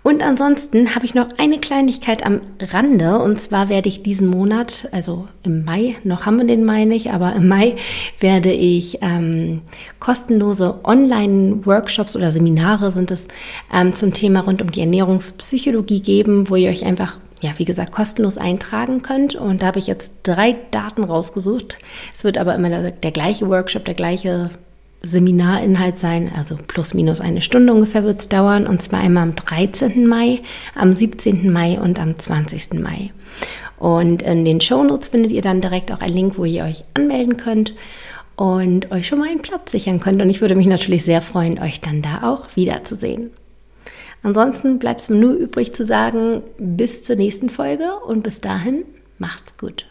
Und 0.04 0.22
ansonsten 0.22 0.94
habe 0.94 1.06
ich 1.06 1.14
noch 1.14 1.30
eine 1.38 1.58
Kleinigkeit 1.58 2.26
am 2.26 2.42
Rande. 2.60 3.18
Und 3.20 3.40
zwar 3.40 3.70
werde 3.70 3.88
ich 3.88 4.02
diesen 4.02 4.26
Monat, 4.28 4.86
also 4.92 5.28
im 5.44 5.64
Mai, 5.64 5.96
noch 6.04 6.26
haben 6.26 6.36
wir 6.36 6.46
den 6.46 6.62
Mai 6.62 6.84
nicht, 6.84 7.10
aber 7.10 7.34
im 7.34 7.48
Mai 7.48 7.76
werde 8.20 8.52
ich 8.52 8.98
ähm, 9.00 9.62
kostenlose 10.00 10.80
Online-Workshops 10.84 12.16
oder 12.16 12.30
Seminare 12.32 12.92
sind 12.92 13.10
es 13.10 13.28
ähm, 13.72 13.94
zum 13.94 14.12
Thema 14.12 14.40
rund 14.40 14.60
um 14.60 14.70
die 14.70 14.80
Ernährungspsychologie 14.80 16.02
geben, 16.02 16.50
wo 16.50 16.56
ihr 16.56 16.68
euch 16.68 16.84
einfach 16.84 17.18
ja, 17.40 17.52
wie 17.56 17.64
gesagt, 17.64 17.92
kostenlos 17.92 18.36
eintragen 18.36 19.00
könnt. 19.00 19.34
Und 19.34 19.62
da 19.62 19.66
habe 19.66 19.78
ich 19.78 19.86
jetzt 19.86 20.14
drei 20.22 20.56
Daten 20.70 21.04
rausgesucht. 21.04 21.78
Es 22.14 22.24
wird 22.24 22.36
aber 22.36 22.54
immer 22.54 22.68
der, 22.68 22.90
der 22.90 23.10
gleiche 23.10 23.48
Workshop, 23.48 23.86
der 23.86 23.94
gleiche 23.94 24.50
Seminarinhalt 25.04 25.98
sein, 25.98 26.30
also 26.34 26.56
plus 26.66 26.94
minus 26.94 27.20
eine 27.20 27.42
Stunde 27.42 27.72
ungefähr 27.72 28.04
wird 28.04 28.20
es 28.20 28.28
dauern, 28.28 28.66
und 28.66 28.82
zwar 28.82 29.00
einmal 29.00 29.24
am 29.24 29.34
13. 29.34 30.06
Mai, 30.06 30.40
am 30.74 30.92
17. 30.92 31.52
Mai 31.52 31.78
und 31.80 32.00
am 32.00 32.18
20. 32.18 32.74
Mai. 32.74 33.10
Und 33.78 34.22
in 34.22 34.44
den 34.44 34.60
Shownotes 34.60 35.08
findet 35.08 35.32
ihr 35.32 35.42
dann 35.42 35.60
direkt 35.60 35.92
auch 35.92 36.00
einen 36.00 36.14
Link, 36.14 36.38
wo 36.38 36.44
ihr 36.44 36.64
euch 36.64 36.84
anmelden 36.94 37.36
könnt 37.36 37.74
und 38.36 38.90
euch 38.90 39.06
schon 39.06 39.18
mal 39.18 39.28
einen 39.28 39.42
Platz 39.42 39.72
sichern 39.72 40.00
könnt. 40.00 40.22
Und 40.22 40.30
ich 40.30 40.40
würde 40.40 40.54
mich 40.54 40.66
natürlich 40.66 41.04
sehr 41.04 41.20
freuen, 41.20 41.58
euch 41.58 41.80
dann 41.80 42.02
da 42.02 42.22
auch 42.22 42.56
wiederzusehen. 42.56 43.30
Ansonsten 44.22 44.78
bleibt 44.78 45.02
es 45.02 45.08
mir 45.10 45.16
nur 45.16 45.34
übrig 45.34 45.74
zu 45.74 45.84
sagen, 45.84 46.42
bis 46.58 47.02
zur 47.02 47.16
nächsten 47.16 47.50
Folge 47.50 47.90
und 48.06 48.22
bis 48.22 48.40
dahin 48.40 48.84
macht's 49.18 49.58
gut. 49.58 49.86